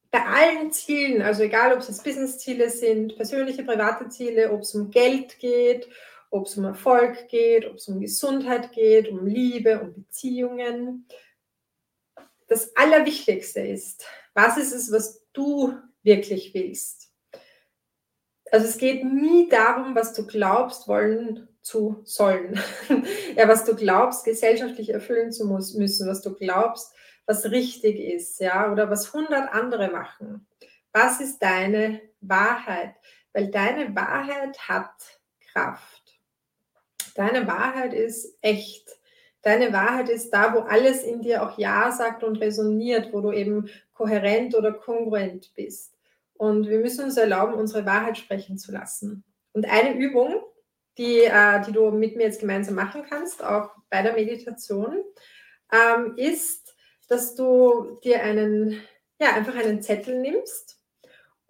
[0.09, 4.91] bei allen Zielen, also egal ob es Business-Ziele sind, persönliche, private Ziele, ob es um
[4.91, 5.87] Geld geht,
[6.31, 11.05] ob es um Erfolg geht, ob es um Gesundheit geht, um Liebe, um Beziehungen.
[12.47, 17.11] Das Allerwichtigste ist, was ist es, was du wirklich willst?
[18.49, 22.59] Also es geht nie darum, was du glaubst, wollen zu sollen.
[23.35, 26.93] ja, was du glaubst, gesellschaftlich erfüllen zu müssen, was du glaubst,
[27.25, 30.47] was richtig ist, ja, oder was hundert andere machen.
[30.91, 32.95] Was ist deine Wahrheit?
[33.33, 34.91] Weil deine Wahrheit hat
[35.51, 36.00] Kraft.
[37.15, 38.89] Deine Wahrheit ist echt.
[39.41, 43.31] Deine Wahrheit ist da, wo alles in dir auch Ja sagt und resoniert, wo du
[43.31, 45.95] eben kohärent oder kongruent bist.
[46.35, 49.23] Und wir müssen uns erlauben, unsere Wahrheit sprechen zu lassen.
[49.53, 50.43] Und eine Übung,
[50.97, 55.03] die, äh, die du mit mir jetzt gemeinsam machen kannst, auch bei der Meditation,
[55.71, 56.75] ähm, ist,
[57.09, 58.81] dass du dir einen,
[59.19, 60.80] ja, einfach einen Zettel nimmst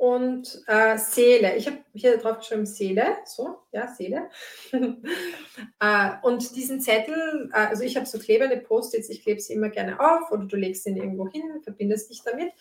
[0.02, 1.56] und äh, Seele.
[1.58, 4.32] Ich habe hier drauf geschrieben Seele, so, ja, Seele.
[4.72, 9.70] äh, und diesen Zettel, äh, also ich habe so klebende Post-its, ich klebe sie immer
[9.70, 12.52] gerne auf oder du legst ihn irgendwo hin, verbindest dich damit.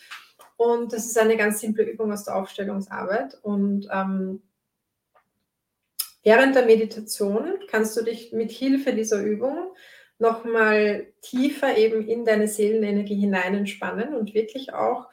[0.58, 3.38] Und das ist eine ganz simple Übung aus der Aufstellungsarbeit.
[3.40, 4.42] Und ähm,
[6.22, 9.72] während der Meditation kannst du dich mit Hilfe dieser Übung
[10.18, 15.08] nochmal tiefer eben in deine Seelenenergie hinein entspannen und wirklich auch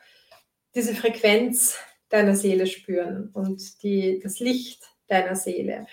[0.76, 1.80] diese Frequenz
[2.10, 5.88] deiner Seele spüren und die, das Licht deiner Seele.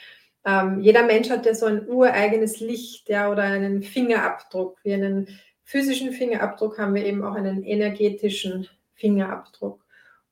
[0.45, 4.79] Ähm, jeder Mensch hat ja so ein ureigenes Licht ja, oder einen Fingerabdruck.
[4.85, 5.29] Wie einen
[5.65, 9.85] physischen Fingerabdruck haben wir eben auch einen energetischen Fingerabdruck.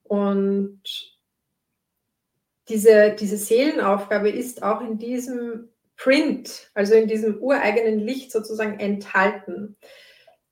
[0.03, 0.83] Und
[2.69, 9.77] diese, diese Seelenaufgabe ist auch in diesem Print, also in diesem ureigenen Licht sozusagen enthalten.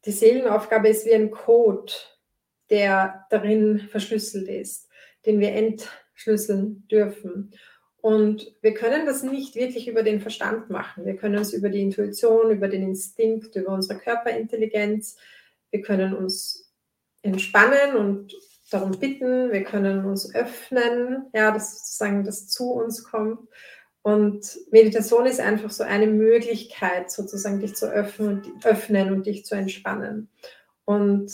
[0.07, 1.93] Die Seelenaufgabe ist wie ein Code,
[2.70, 4.89] der darin verschlüsselt ist
[5.26, 7.52] den wir entschlüsseln dürfen.
[8.00, 11.04] Und wir können das nicht wirklich über den Verstand machen.
[11.04, 15.16] Wir können es über die Intuition, über den Instinkt, über unsere Körperintelligenz.
[15.70, 16.72] Wir können uns
[17.22, 18.34] entspannen und
[18.70, 19.52] darum bitten.
[19.52, 23.40] Wir können uns öffnen, ja, dass sozusagen das zu uns kommt.
[24.02, 29.44] Und Meditation ist einfach so eine Möglichkeit, sozusagen dich zu öffnen und, öffnen und dich
[29.44, 30.30] zu entspannen.
[30.86, 31.30] Und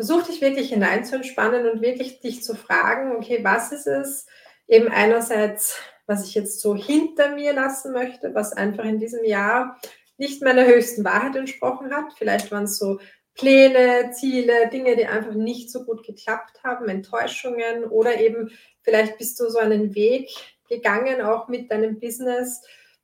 [0.00, 4.26] versuch dich wirklich hinein zu entspannen und wirklich dich zu fragen, okay, was ist es
[4.66, 9.78] eben einerseits, was ich jetzt so hinter mir lassen möchte, was einfach in diesem Jahr
[10.16, 12.14] nicht meiner höchsten Wahrheit entsprochen hat.
[12.16, 12.98] Vielleicht waren es so
[13.34, 19.38] Pläne, Ziele, Dinge, die einfach nicht so gut geklappt haben, Enttäuschungen oder eben vielleicht bist
[19.38, 20.30] du so einen Weg
[20.66, 22.62] gegangen, auch mit deinem Business,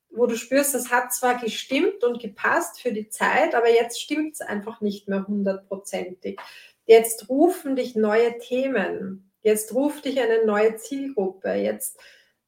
[0.09, 4.33] wo du spürst, das hat zwar gestimmt und gepasst für die Zeit, aber jetzt stimmt
[4.33, 6.41] es einfach nicht mehr hundertprozentig.
[6.87, 9.31] Jetzt rufen dich neue Themen.
[9.43, 11.53] Jetzt ruft dich eine neue Zielgruppe.
[11.53, 11.99] Jetzt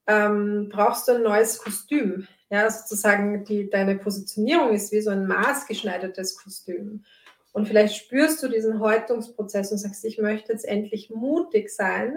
[0.06, 2.26] ähm, brauchst du ein neues Kostüm.
[2.50, 7.04] Ja, sozusagen die, deine Positionierung ist wie so ein maßgeschneidertes Kostüm.
[7.52, 12.14] Und vielleicht spürst du diesen Häutungsprozess und sagst, ich möchte jetzt endlich mutig sein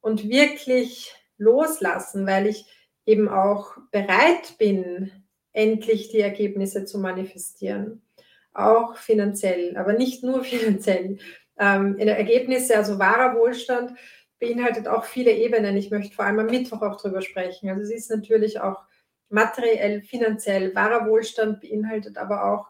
[0.00, 2.66] und wirklich loslassen, weil ich
[3.06, 5.10] eben auch bereit bin,
[5.52, 8.02] endlich die Ergebnisse zu manifestieren.
[8.52, 11.18] Auch finanziell, aber nicht nur finanziell
[11.58, 13.92] ähm, Ergebnisse, also wahrer Wohlstand,
[14.38, 15.76] beinhaltet auch viele Ebenen.
[15.76, 17.68] Ich möchte vor allem am Mittwoch auch drüber sprechen.
[17.68, 18.82] Also es ist natürlich auch
[19.28, 20.74] materiell, finanziell.
[20.74, 22.68] Wahrer Wohlstand beinhaltet aber auch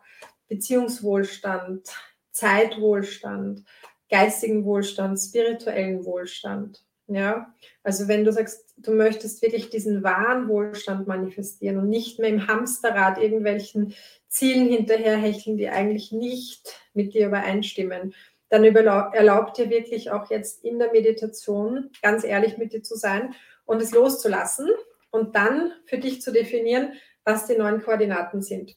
[0.48, 1.88] Beziehungswohlstand,
[2.30, 3.64] Zeitwohlstand,
[4.10, 6.84] geistigen Wohlstand, spirituellen Wohlstand.
[7.06, 12.30] Ja, also wenn du sagst, du möchtest wirklich diesen wahren Wohlstand manifestieren und nicht mehr
[12.30, 13.94] im Hamsterrad irgendwelchen
[14.28, 18.14] Zielen hinterherhecheln, die eigentlich nicht mit dir übereinstimmen,
[18.54, 18.64] dann
[19.12, 23.34] erlaubt dir wirklich auch jetzt in der Meditation ganz ehrlich mit dir zu sein
[23.64, 24.68] und es loszulassen
[25.10, 26.92] und dann für dich zu definieren,
[27.24, 28.76] was die neuen Koordinaten sind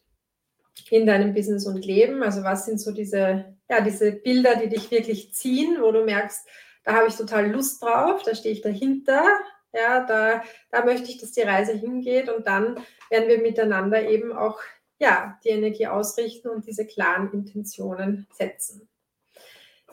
[0.89, 2.23] in deinem Business und Leben.
[2.23, 6.47] Also was sind so diese, ja, diese Bilder, die dich wirklich ziehen, wo du merkst,
[6.84, 9.25] da habe ich total Lust drauf, da stehe ich dahinter,
[9.73, 14.32] ja, da, da möchte ich, dass die Reise hingeht und dann werden wir miteinander eben
[14.32, 14.59] auch
[14.99, 18.86] ja, die Energie ausrichten und diese klaren Intentionen setzen.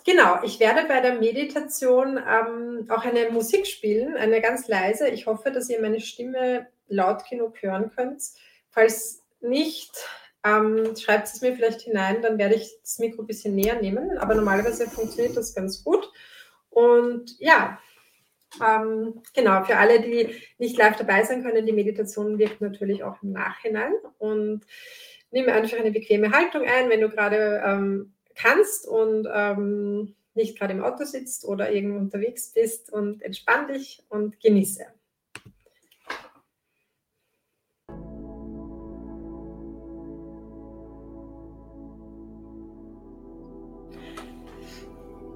[0.05, 5.09] Genau, ich werde bei der Meditation ähm, auch eine Musik spielen, eine ganz leise.
[5.09, 8.22] Ich hoffe, dass ihr meine Stimme laut genug hören könnt.
[8.70, 9.92] Falls nicht,
[10.44, 14.18] ähm, schreibt es mir vielleicht hinein, dann werde ich das Mikro ein bisschen näher nehmen.
[14.18, 16.11] Aber normalerweise funktioniert das ganz gut.
[16.68, 17.78] Und ja,
[18.62, 23.22] ähm, genau, für alle, die nicht live dabei sein können, die Meditation wirkt natürlich auch
[23.22, 23.94] im Nachhinein.
[24.18, 24.66] Und
[25.30, 30.72] nehme einfach eine bequeme Haltung ein, wenn du gerade ähm, kannst und ähm, nicht gerade
[30.74, 34.85] im Auto sitzt oder irgendwo unterwegs bist und entspann dich und genieße.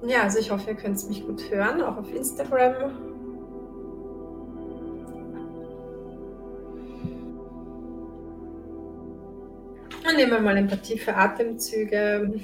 [0.07, 2.91] Ja, also ich hoffe, ihr könnt mich gut hören, auch auf Instagram.
[10.03, 12.39] Dann nehmen wir mal ein paar tiefe Atemzüge.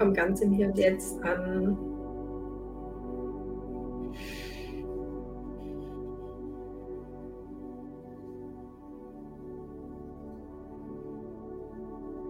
[0.00, 1.76] Komm ganz im Hier und Jetzt an.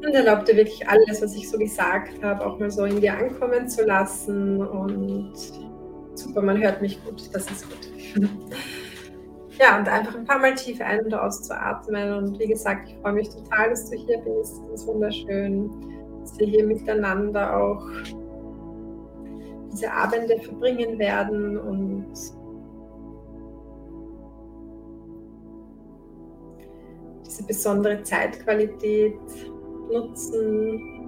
[0.02, 3.16] Und erlaub dir wirklich alles, was ich so gesagt habe, auch mal so in dir
[3.16, 5.34] ankommen zu lassen und
[6.14, 7.88] Super, man hört mich gut, das ist gut.
[9.58, 12.14] Ja, und einfach ein paar Mal tief ein- und auszuatmen.
[12.14, 14.58] Und wie gesagt, ich freue mich total, dass du hier bist.
[14.70, 15.70] Das ist wunderschön,
[16.20, 17.86] dass wir hier miteinander auch
[19.72, 22.12] diese Abende verbringen werden und
[27.24, 29.18] diese besondere Zeitqualität
[29.92, 31.00] nutzen,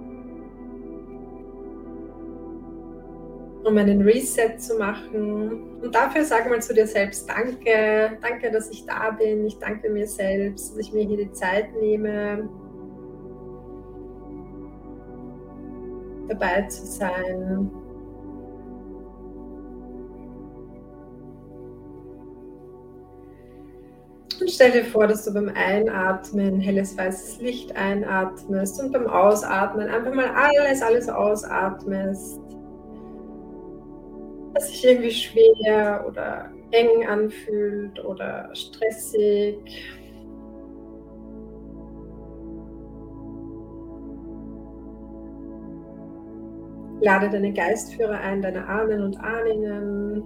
[3.63, 5.79] um einen Reset zu machen.
[5.81, 8.17] Und dafür sag mal zu dir selbst Danke.
[8.21, 9.45] Danke, dass ich da bin.
[9.45, 12.49] Ich danke mir selbst, dass ich mir hier die Zeit nehme,
[16.27, 17.69] dabei zu sein.
[24.41, 29.87] Und stell dir vor, dass du beim Einatmen helles weißes Licht einatmest und beim Ausatmen
[29.87, 32.39] einfach mal alles, alles ausatmest
[34.53, 39.57] was sich irgendwie schwer oder eng anfühlt oder stressig.
[47.03, 50.23] Lade deine Geistführer ein, deine Ahnen und Ahnen.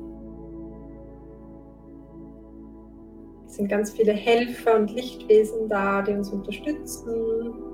[3.47, 7.67] Es sind ganz viele Helfer und Lichtwesen da, die uns unterstützen.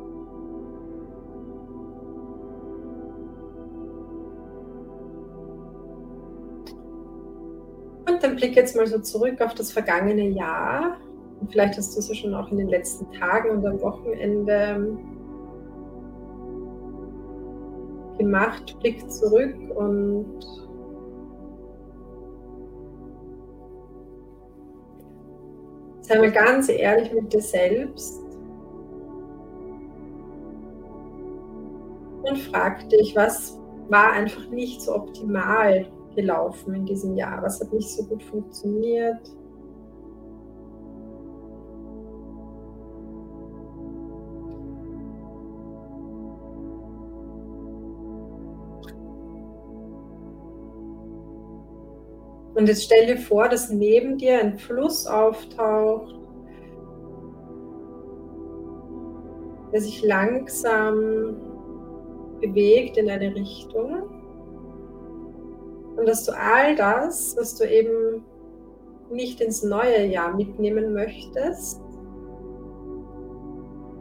[8.23, 10.97] dann blick jetzt mal so zurück auf das vergangene Jahr.
[11.41, 14.97] Und vielleicht hast du es ja schon auch in den letzten Tagen und am Wochenende
[18.23, 18.77] gemacht.
[18.79, 20.39] Blick zurück und
[26.01, 28.21] sei mal ganz ehrlich mit dir selbst.
[32.23, 33.59] Und frag dich, was
[33.89, 37.41] war einfach nicht so optimal gelaufen in diesem Jahr?
[37.43, 39.35] Was hat nicht so gut funktioniert?
[52.55, 56.15] Und jetzt stell dir vor, dass neben dir ein Fluss auftaucht,
[59.71, 61.35] der sich langsam
[62.39, 64.03] bewegt in eine Richtung.
[65.95, 68.23] Und dass du all das, was du eben
[69.09, 71.81] nicht ins neue Jahr mitnehmen möchtest,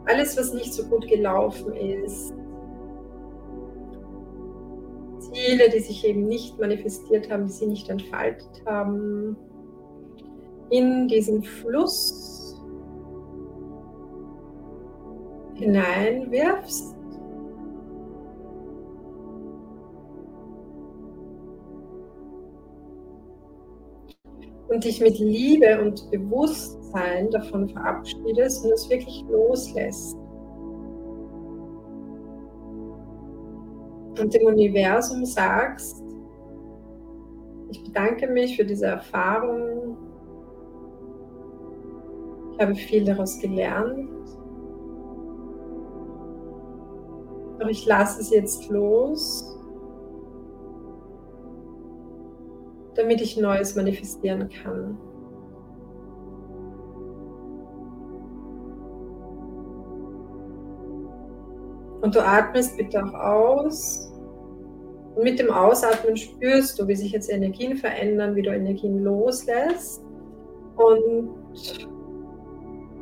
[0.05, 2.33] alles, was nicht so gut gelaufen ist,
[5.43, 9.35] Ziele, die sich eben nicht manifestiert haben, die sie nicht entfaltet haben,
[10.69, 12.61] in diesen Fluss
[15.55, 16.95] hineinwirfst
[24.69, 30.22] und dich mit Liebe und Bewusstsein davon verabschiedest und es wirklich loslässt.
[34.23, 36.01] Und dem Universum sagst,
[37.69, 39.97] ich bedanke mich für diese Erfahrung.
[42.53, 44.09] Ich habe viel daraus gelernt.
[47.59, 49.53] Doch ich lasse es jetzt los
[52.95, 54.97] damit ich Neues manifestieren kann.
[62.01, 64.12] Und du atmest bitte auch aus.
[65.15, 70.03] Und mit dem Ausatmen spürst du, wie sich jetzt Energien verändern, wie du Energien loslässt
[70.75, 71.29] und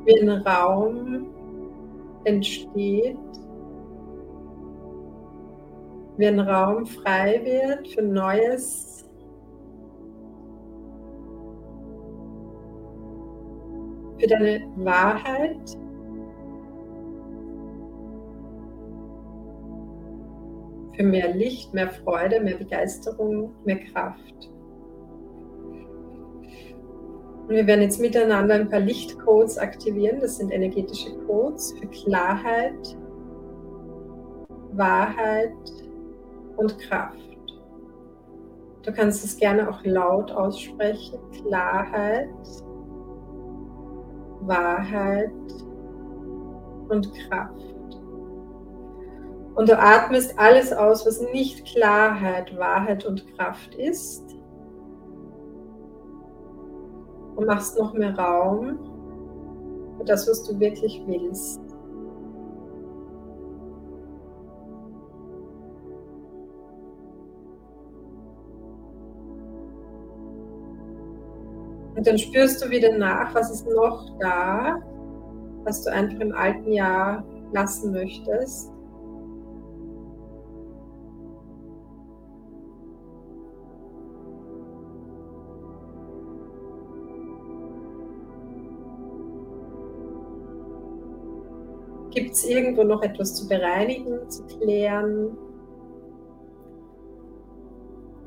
[0.06, 1.28] wie ein Raum
[2.26, 3.18] entsteht,
[6.18, 9.06] wie ein Raum frei wird für Neues,
[14.20, 15.78] für deine Wahrheit.
[20.96, 24.52] Für mehr Licht, mehr Freude, mehr Begeisterung, mehr Kraft.
[27.48, 30.20] Und wir werden jetzt miteinander ein paar Lichtcodes aktivieren.
[30.22, 32.98] Das sind energetische Codes für Klarheit,
[34.72, 35.52] Wahrheit
[36.56, 37.18] und Kraft.
[38.84, 41.20] Du kannst es gerne auch laut aussprechen.
[41.32, 42.30] Klarheit,
[44.42, 45.32] Wahrheit
[46.90, 47.71] und Kraft.
[49.62, 54.24] Und du atmest alles aus, was nicht Klarheit, Wahrheit und Kraft ist.
[57.36, 58.80] Und machst noch mehr Raum
[60.00, 61.62] für das, was du wirklich willst.
[71.96, 74.82] Und dann spürst du wieder nach, was ist noch da,
[75.66, 78.71] was du einfach im alten Jahr lassen möchtest.
[92.12, 95.38] Gibt es irgendwo noch etwas zu bereinigen, zu klären,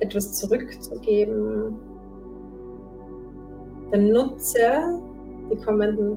[0.00, 1.76] etwas zurückzugeben?
[3.90, 5.00] Dann nutze
[5.50, 6.16] die kommenden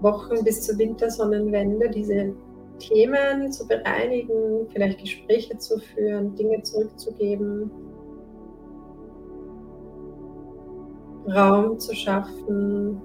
[0.00, 2.34] Wochen bis zur Wintersonnenwende diese
[2.78, 7.70] Themen zu bereinigen, vielleicht Gespräche zu führen, Dinge zurückzugeben,
[11.26, 13.02] Raum zu schaffen,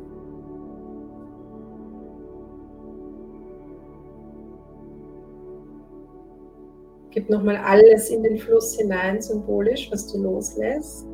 [7.13, 11.05] Gib nochmal alles in den Fluss hinein, symbolisch, was du loslässt.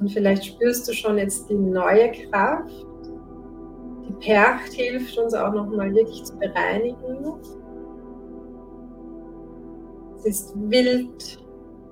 [0.00, 2.86] Und vielleicht spürst du schon jetzt die neue Kraft.
[4.06, 7.34] Die Percht hilft uns auch nochmal wirklich zu bereinigen.
[10.18, 11.38] Es ist wild,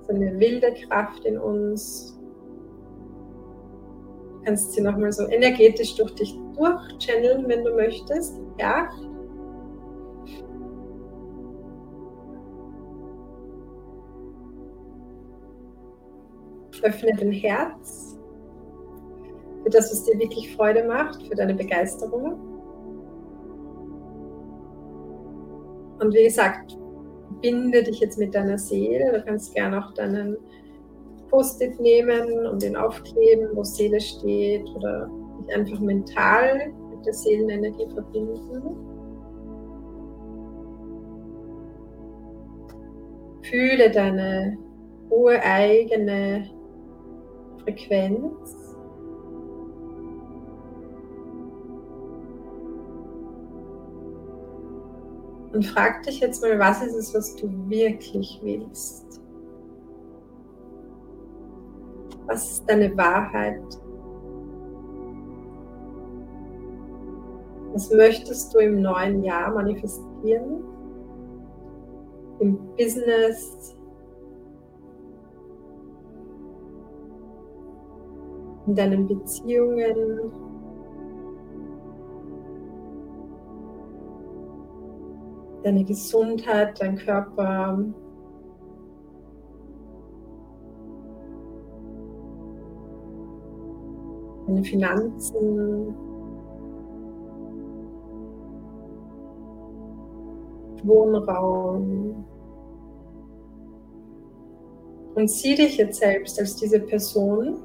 [0.07, 2.19] so eine wilde Kraft in uns.
[4.31, 8.41] Du kannst sie nochmal so energetisch durch dich durchchanneln, wenn du möchtest.
[8.59, 8.89] Ja.
[16.83, 18.17] Öffne dein Herz
[19.65, 22.39] für das, was dir wirklich Freude macht, für deine Begeisterung.
[25.99, 26.79] Und wie gesagt,
[27.37, 29.13] verbinde dich jetzt mit deiner Seele.
[29.13, 30.37] Du kannst gerne auch deinen
[31.31, 35.11] Post-it nehmen und den aufkleben, wo Seele steht oder
[35.41, 38.77] dich einfach mental mit der Seelenenergie verbinden.
[43.43, 44.57] Fühle deine
[45.11, 46.51] hohe eigene
[47.63, 48.66] Frequenz.
[55.57, 59.23] Und frag dich jetzt mal, was ist es, was du wirklich willst?
[62.27, 63.63] Was ist deine Wahrheit?
[67.73, 70.63] Was möchtest du im neuen Jahr manifestieren?
[72.41, 73.75] Im Business?
[78.67, 80.46] In deinen Beziehungen?
[85.67, 87.77] Deine Gesundheit, dein Körper.
[94.47, 95.93] Deine Finanzen.
[100.85, 102.25] Wohnraum.
[105.17, 107.57] Und sieh dich jetzt selbst als diese Person,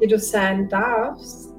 [0.00, 1.55] die du sein darfst.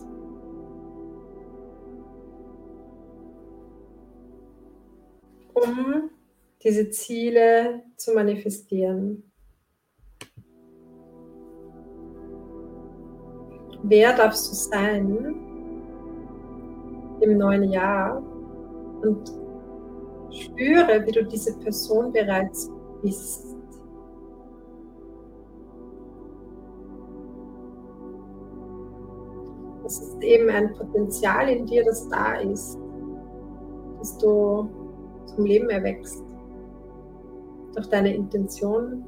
[5.68, 6.09] Um
[6.63, 9.24] diese Ziele zu manifestieren.
[13.84, 15.36] Wer darfst du sein
[17.22, 18.22] im neuen Jahr
[19.01, 19.32] und
[20.32, 22.70] spüre, wie du diese Person bereits
[23.01, 23.55] bist.
[29.86, 32.78] Es ist eben ein Potenzial in dir, das da ist,
[33.99, 34.70] dass du
[35.38, 36.23] zum Leben erwächst.
[37.75, 39.05] Durch deine Intention,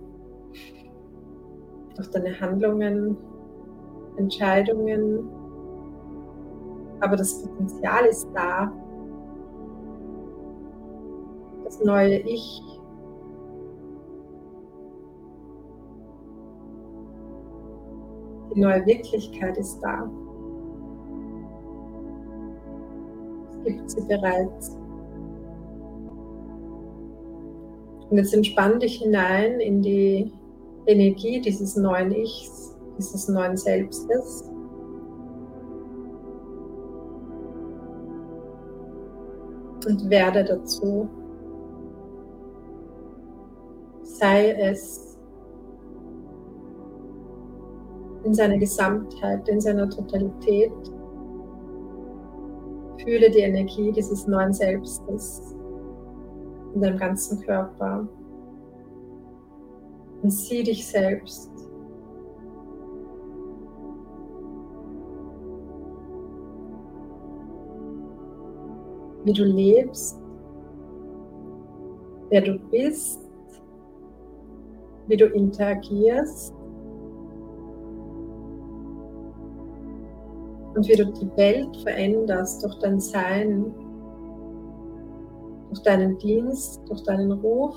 [1.95, 3.17] durch deine Handlungen,
[4.17, 5.27] Entscheidungen.
[6.99, 8.71] Aber das Potenzial ist da.
[11.63, 12.61] Das neue Ich.
[18.53, 20.09] Die neue Wirklichkeit ist da.
[23.51, 24.77] Es gibt sie bereits.
[28.09, 30.31] Und jetzt entspann dich hinein in die
[30.87, 34.49] Energie dieses neuen Ichs, dieses neuen Selbstes.
[39.87, 41.07] Und werde dazu.
[44.01, 45.17] Sei es
[48.23, 50.73] in seiner Gesamtheit, in seiner Totalität.
[52.97, 55.55] Fühle die Energie dieses neuen Selbstes
[56.73, 58.07] in deinem ganzen Körper.
[60.21, 61.49] Und sieh dich selbst.
[69.23, 70.21] Wie du lebst,
[72.29, 73.19] wer du bist,
[75.07, 76.53] wie du interagierst
[80.75, 83.73] und wie du die Welt veränderst durch dein Sein
[85.69, 87.75] durch deinen Dienst, durch deinen Ruf.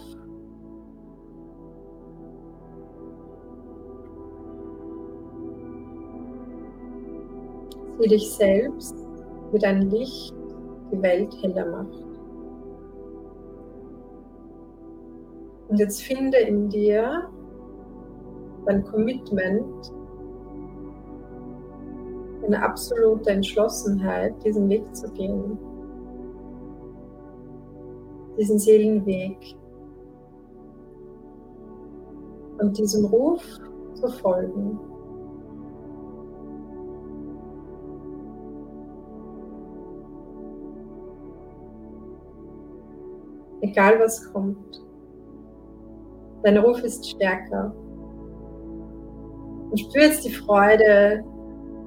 [8.00, 8.96] Sieh dich selbst,
[9.52, 10.34] wie dein Licht
[10.90, 12.04] die Welt heller macht.
[15.68, 17.28] Und jetzt finde in dir
[18.66, 19.92] dein Commitment,
[22.44, 25.56] eine absolute Entschlossenheit, diesen Weg zu gehen,
[28.42, 29.36] diesen Seelenweg
[32.58, 33.40] und diesem Ruf
[33.94, 34.80] zu folgen.
[43.60, 44.84] Egal was kommt.
[46.42, 47.72] Dein Ruf ist stärker.
[49.70, 51.22] Und spür jetzt die Freude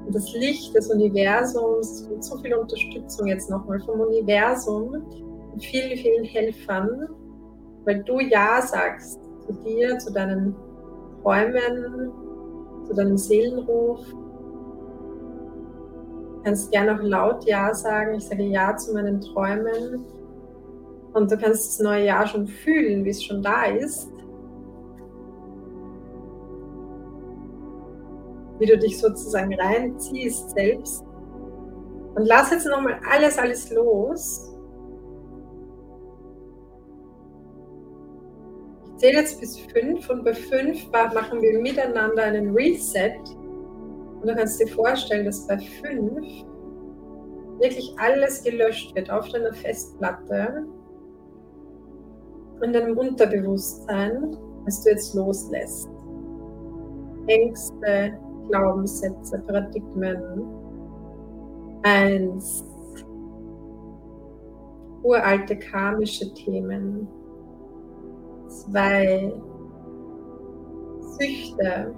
[0.06, 5.04] und das Licht des Universums mit so viel Unterstützung jetzt nochmal vom Universum
[5.56, 7.08] und vielen, vielen Helfern,
[7.86, 10.54] weil du Ja sagst zu dir, zu deinen
[11.22, 12.12] Träumen,
[12.86, 14.06] zu deinem Seelenruf.
[16.36, 18.16] Du kannst gerne auch laut Ja sagen.
[18.16, 20.04] Ich sage Ja zu meinen Träumen.
[21.14, 24.12] Und du kannst das neue Jahr schon fühlen, wie es schon da ist.
[28.58, 31.04] wie du dich sozusagen reinziehst selbst.
[32.16, 34.55] Und lass jetzt nochmal alles, alles los.
[39.06, 43.20] Zähle jetzt bis fünf und bei fünf machen wir miteinander einen Reset.
[44.22, 46.26] Und du kannst dir vorstellen, dass bei fünf
[47.60, 50.66] wirklich alles gelöscht wird auf deiner Festplatte
[52.64, 55.90] in deinem Unterbewusstsein, was du jetzt loslässt.
[57.28, 58.18] Ängste,
[58.50, 60.44] Glaubenssätze, Paradigmen.
[61.84, 62.66] Eins.
[65.04, 67.08] Uralte karmische Themen.
[68.56, 69.34] Zwei.
[71.02, 71.94] Süchte.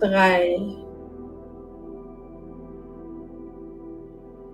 [0.00, 0.58] Drei.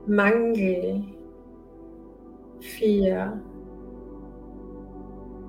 [0.07, 1.05] Mangel.
[2.61, 3.41] Vier.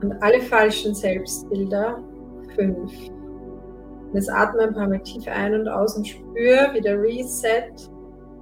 [0.01, 1.99] Und alle falschen Selbstbilder.
[2.55, 2.91] Fünf.
[3.09, 7.73] Und jetzt atme ein paar Mal tief ein und aus und spür, wie der Reset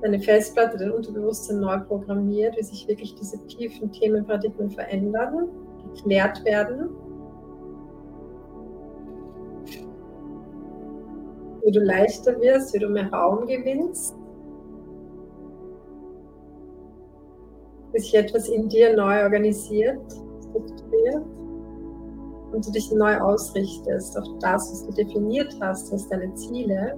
[0.02, 5.50] deine Festplatte, dein Unterbewusstsein neu programmiert, wie sich wirklich diese tiefen Themenparadigmen verändern,
[5.93, 6.89] geklärt werden.
[11.64, 14.16] Wie du leichter wirst, wie du mehr Raum gewinnst.
[17.91, 20.00] Wie sich etwas in dir neu organisiert,
[20.50, 21.26] strukturiert
[22.52, 26.98] und du dich neu ausrichtest auf das, was du definiert hast als deine Ziele.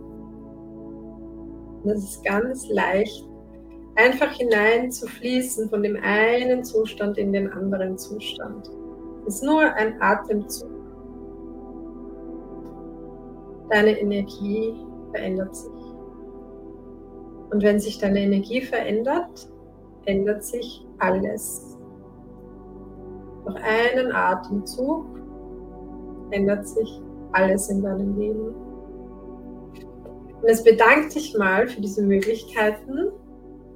[1.84, 3.28] Und es ist ganz leicht,
[3.96, 8.70] einfach hinein zu fließen von dem einen Zustand in den anderen Zustand.
[9.26, 10.70] Es ist nur ein Atemzug.
[13.70, 14.74] Deine Energie
[15.12, 15.72] verändert sich.
[17.50, 19.50] Und wenn sich deine Energie verändert,
[20.06, 21.78] ändert sich alles.
[23.46, 25.06] Durch einen Atemzug
[26.32, 27.02] ändert sich
[27.32, 28.56] alles in deinem Leben.
[30.42, 33.12] Und es bedankt dich mal für diese Möglichkeiten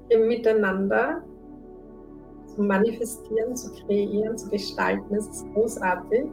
[0.10, 1.24] im Miteinander
[2.48, 5.16] zu manifestieren, zu kreieren, zu gestalten.
[5.16, 6.26] Es ist großartig.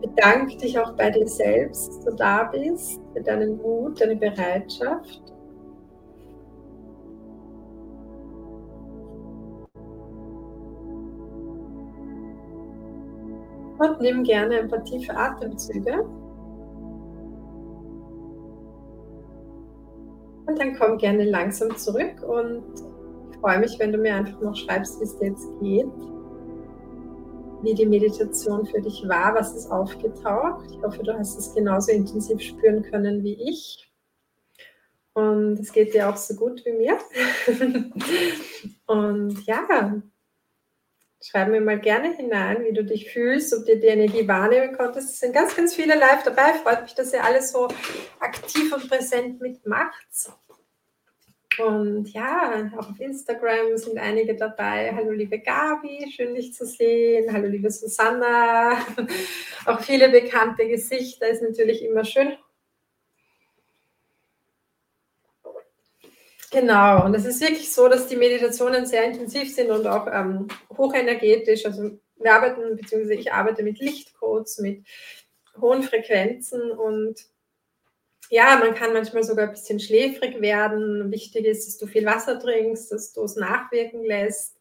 [0.00, 5.22] Bedank dich auch bei dir selbst, dass du da bist, für deinen Mut, deine Bereitschaft.
[13.78, 16.06] Und nimm gerne ein paar tiefe Atemzüge.
[20.46, 22.62] Und dann komm gerne langsam zurück und
[23.30, 25.86] ich freue mich, wenn du mir einfach noch schreibst, wie es dir jetzt geht,
[27.62, 30.70] wie die Meditation für dich war, was ist aufgetaucht.
[30.70, 33.90] Ich hoffe, du hast es genauso intensiv spüren können wie ich.
[35.14, 36.98] Und es geht dir auch so gut wie mir.
[38.86, 40.02] und ja,
[41.28, 45.10] Schreib mir mal gerne hinein, wie du dich fühlst, ob du die Energie wahrnehmen konntest.
[45.10, 46.52] Es sind ganz, ganz viele live dabei.
[46.52, 47.66] Freut mich, dass ihr alles so
[48.20, 50.06] aktiv und präsent mitmacht.
[51.58, 54.92] Und ja, auch auf Instagram sind einige dabei.
[54.94, 57.32] Hallo liebe Gabi, schön dich zu sehen.
[57.32, 58.78] Hallo liebe Susanna.
[59.66, 62.36] Auch viele bekannte Gesichter ist natürlich immer schön.
[66.50, 70.48] Genau, und es ist wirklich so, dass die Meditationen sehr intensiv sind und auch ähm,
[70.76, 71.66] hochenergetisch.
[71.66, 74.86] Also wir arbeiten, beziehungsweise ich arbeite mit Lichtcodes, mit
[75.60, 77.16] hohen Frequenzen und
[78.28, 81.10] ja, man kann manchmal sogar ein bisschen schläfrig werden.
[81.12, 84.56] Wichtig ist, dass du viel Wasser trinkst, dass du es nachwirken lässt.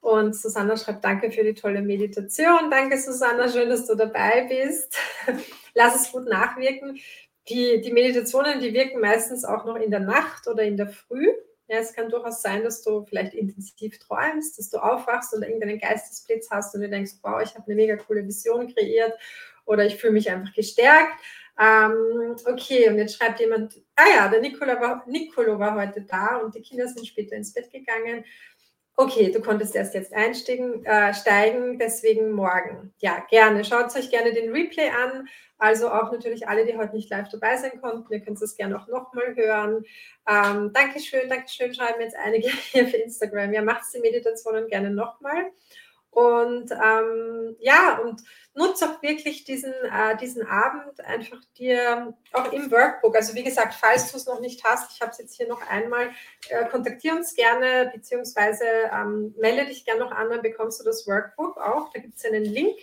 [0.00, 2.70] Und Susanna schreibt, danke für die tolle Meditation.
[2.70, 4.96] Danke, Susanna, schön, dass du dabei bist.
[5.74, 7.00] Lass es gut nachwirken.
[7.48, 11.28] Die, die Meditationen, die wirken meistens auch noch in der Nacht oder in der Früh.
[11.66, 15.78] Ja, es kann durchaus sein, dass du vielleicht intensiv träumst, dass du aufwachst oder irgendeinen
[15.78, 19.12] Geistesblitz hast und du denkst, wow, ich habe eine mega coole Vision kreiert
[19.66, 21.20] oder ich fühle mich einfach gestärkt.
[21.60, 26.36] Ähm, okay, und jetzt schreibt jemand, ah ja, der Nicolo war, Nicolo war heute da
[26.36, 28.24] und die Kinder sind später ins Bett gegangen.
[28.96, 32.92] Okay, du konntest erst jetzt einsteigen, äh, steigen, deswegen morgen.
[32.98, 33.64] Ja, gerne.
[33.64, 35.28] Schaut euch gerne den Replay an.
[35.58, 38.12] Also auch natürlich alle, die heute nicht live dabei sein konnten.
[38.12, 39.84] Ihr könnt es gerne auch nochmal hören.
[40.28, 43.52] Ähm, Dankeschön, Dankeschön, schreiben jetzt einige hier für Instagram.
[43.52, 45.50] Ja, macht die Meditationen gerne nochmal.
[46.10, 48.22] Und ähm, ja, und
[48.54, 53.14] nutze auch wirklich diesen, äh, diesen Abend einfach dir auch im Workbook.
[53.14, 55.60] Also wie gesagt, falls du es noch nicht hast, ich habe es jetzt hier noch
[55.68, 56.10] einmal,
[56.48, 61.06] äh, kontaktiere uns gerne, beziehungsweise ähm, melde dich gerne noch an, dann bekommst du das
[61.06, 61.92] Workbook auch.
[61.92, 62.78] Da gibt es einen Link,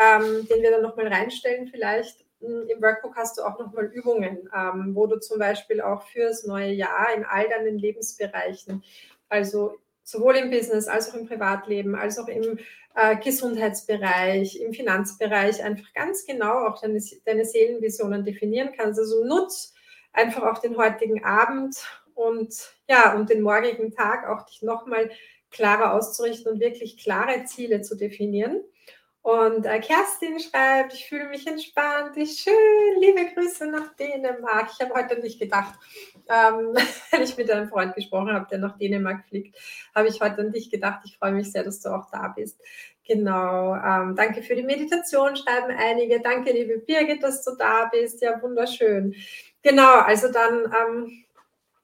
[0.00, 2.24] ähm, den wir dann nochmal reinstellen vielleicht.
[2.40, 6.46] Hm, Im Workbook hast du auch nochmal Übungen, ähm, wo du zum Beispiel auch fürs
[6.46, 8.82] neue Jahr in all deinen Lebensbereichen,
[9.28, 12.58] also sowohl im Business als auch im Privatleben, als auch im
[12.94, 18.98] äh, Gesundheitsbereich, im Finanzbereich einfach ganz genau auch deine, deine Seelenvisionen definieren kannst.
[18.98, 19.74] Also nutz
[20.12, 21.76] einfach auch den heutigen Abend
[22.14, 22.54] und
[22.88, 25.10] ja, und den morgigen Tag auch dich nochmal
[25.50, 28.60] klarer auszurichten und wirklich klare Ziele zu definieren.
[29.22, 32.54] Und äh, Kerstin schreibt, ich fühle mich entspannt, wie schön,
[33.00, 34.70] liebe Grüße nach Dänemark.
[34.72, 35.74] Ich habe heute nicht gedacht,
[36.28, 36.74] ähm,
[37.10, 39.56] wenn ich mit einem Freund gesprochen habe, der nach Dänemark fliegt,
[39.94, 41.00] habe ich heute an dich gedacht.
[41.04, 42.58] Ich freue mich sehr, dass du auch da bist.
[43.06, 46.20] Genau, ähm, danke für die Meditation, schreiben einige.
[46.20, 48.22] Danke, liebe Birgit, dass du da bist.
[48.22, 49.14] Ja, wunderschön.
[49.62, 51.24] Genau, also dann ähm,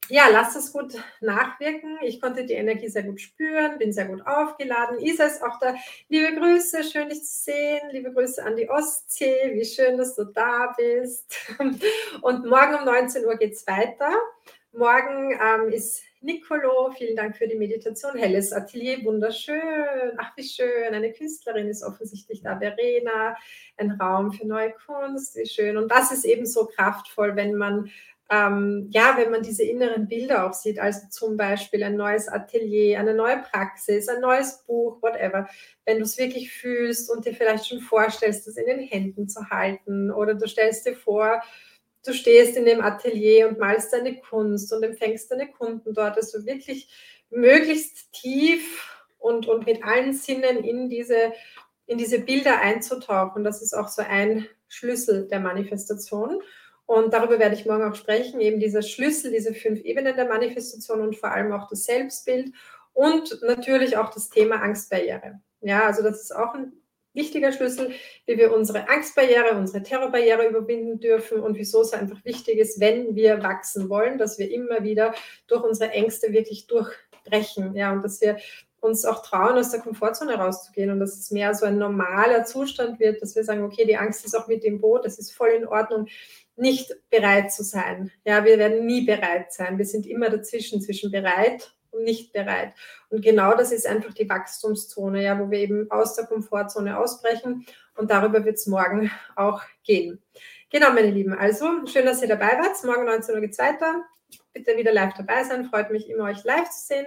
[0.09, 1.99] ja, lass es gut nachwirken.
[2.03, 4.99] Ich konnte die Energie sehr gut spüren, bin sehr gut aufgeladen.
[5.01, 5.75] Isa ist auch da.
[6.09, 7.81] Liebe Grüße, schön dich zu sehen.
[7.91, 9.53] Liebe Grüße an die Ostsee.
[9.55, 11.35] Wie schön, dass du da bist.
[12.23, 14.13] Und morgen um 19 Uhr geht es weiter.
[14.73, 18.17] Morgen ähm, ist Nicolo, vielen Dank für die Meditation.
[18.17, 19.63] Helles Atelier, wunderschön.
[20.19, 20.93] Ach, wie schön.
[20.93, 22.59] Eine Künstlerin ist offensichtlich da.
[22.59, 23.37] Verena,
[23.77, 25.77] ein Raum für neue Kunst, wie schön.
[25.77, 27.91] Und das ist eben so kraftvoll, wenn man
[28.29, 32.99] ähm, ja, wenn man diese inneren Bilder auch sieht, also zum Beispiel ein neues Atelier,
[32.99, 35.49] eine neue Praxis, ein neues Buch, whatever,
[35.85, 39.49] wenn du es wirklich fühlst und dir vielleicht schon vorstellst, das in den Händen zu
[39.51, 41.41] halten oder du stellst dir vor,
[42.05, 46.45] du stehst in dem Atelier und malst deine Kunst und empfängst deine Kunden dort, also
[46.47, 46.89] wirklich
[47.31, 51.33] möglichst tief und, und mit allen Sinnen in diese,
[51.87, 53.45] in diese Bilder einzutauchen.
[53.45, 56.41] Das ist auch so ein Schlüssel der Manifestation.
[56.87, 61.01] Und darüber werde ich morgen auch sprechen, eben dieser Schlüssel, diese fünf Ebenen der Manifestation
[61.01, 62.53] und vor allem auch das Selbstbild
[62.93, 65.41] und natürlich auch das Thema Angstbarriere.
[65.61, 66.73] Ja, also das ist auch ein
[67.13, 67.93] wichtiger Schlüssel,
[68.27, 73.17] wie wir unsere Angstbarriere, unsere Terrorbarriere überwinden dürfen und wieso es einfach wichtig ist, wenn
[73.17, 75.15] wir wachsen wollen, dass wir immer wieder
[75.49, 77.75] durch unsere Ängste wirklich durchbrechen.
[77.75, 78.37] Ja, und dass wir
[78.81, 83.01] uns auch trauen, aus der Komfortzone rauszugehen und dass es mehr so ein normaler Zustand
[83.01, 85.51] wird, dass wir sagen, okay, die Angst ist auch mit dem Boot, das ist voll
[85.51, 86.07] in Ordnung
[86.57, 88.11] nicht bereit zu sein.
[88.25, 89.79] Ja, wir werden nie bereit sein.
[89.79, 92.73] Wir sind immer dazwischen, zwischen bereit und nicht bereit.
[93.11, 97.67] Und genau das ist einfach die Wachstumszone, ja, wo wir eben aus der Komfortzone ausbrechen.
[97.95, 100.23] Und darüber wird es morgen auch gehen.
[100.71, 101.35] Genau, meine Lieben.
[101.35, 102.83] Also, schön, dass ihr dabei wart.
[102.85, 104.03] Morgen 19 Uhr geht es weiter.
[104.53, 105.67] Bitte wieder live dabei sein.
[105.67, 107.07] Freut mich immer, euch live zu sehen.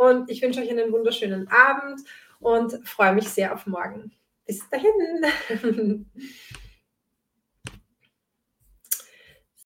[0.00, 2.00] Und ich wünsche euch einen wunderschönen Abend
[2.38, 4.10] und freue mich sehr auf morgen.
[4.46, 6.06] Bis dahin.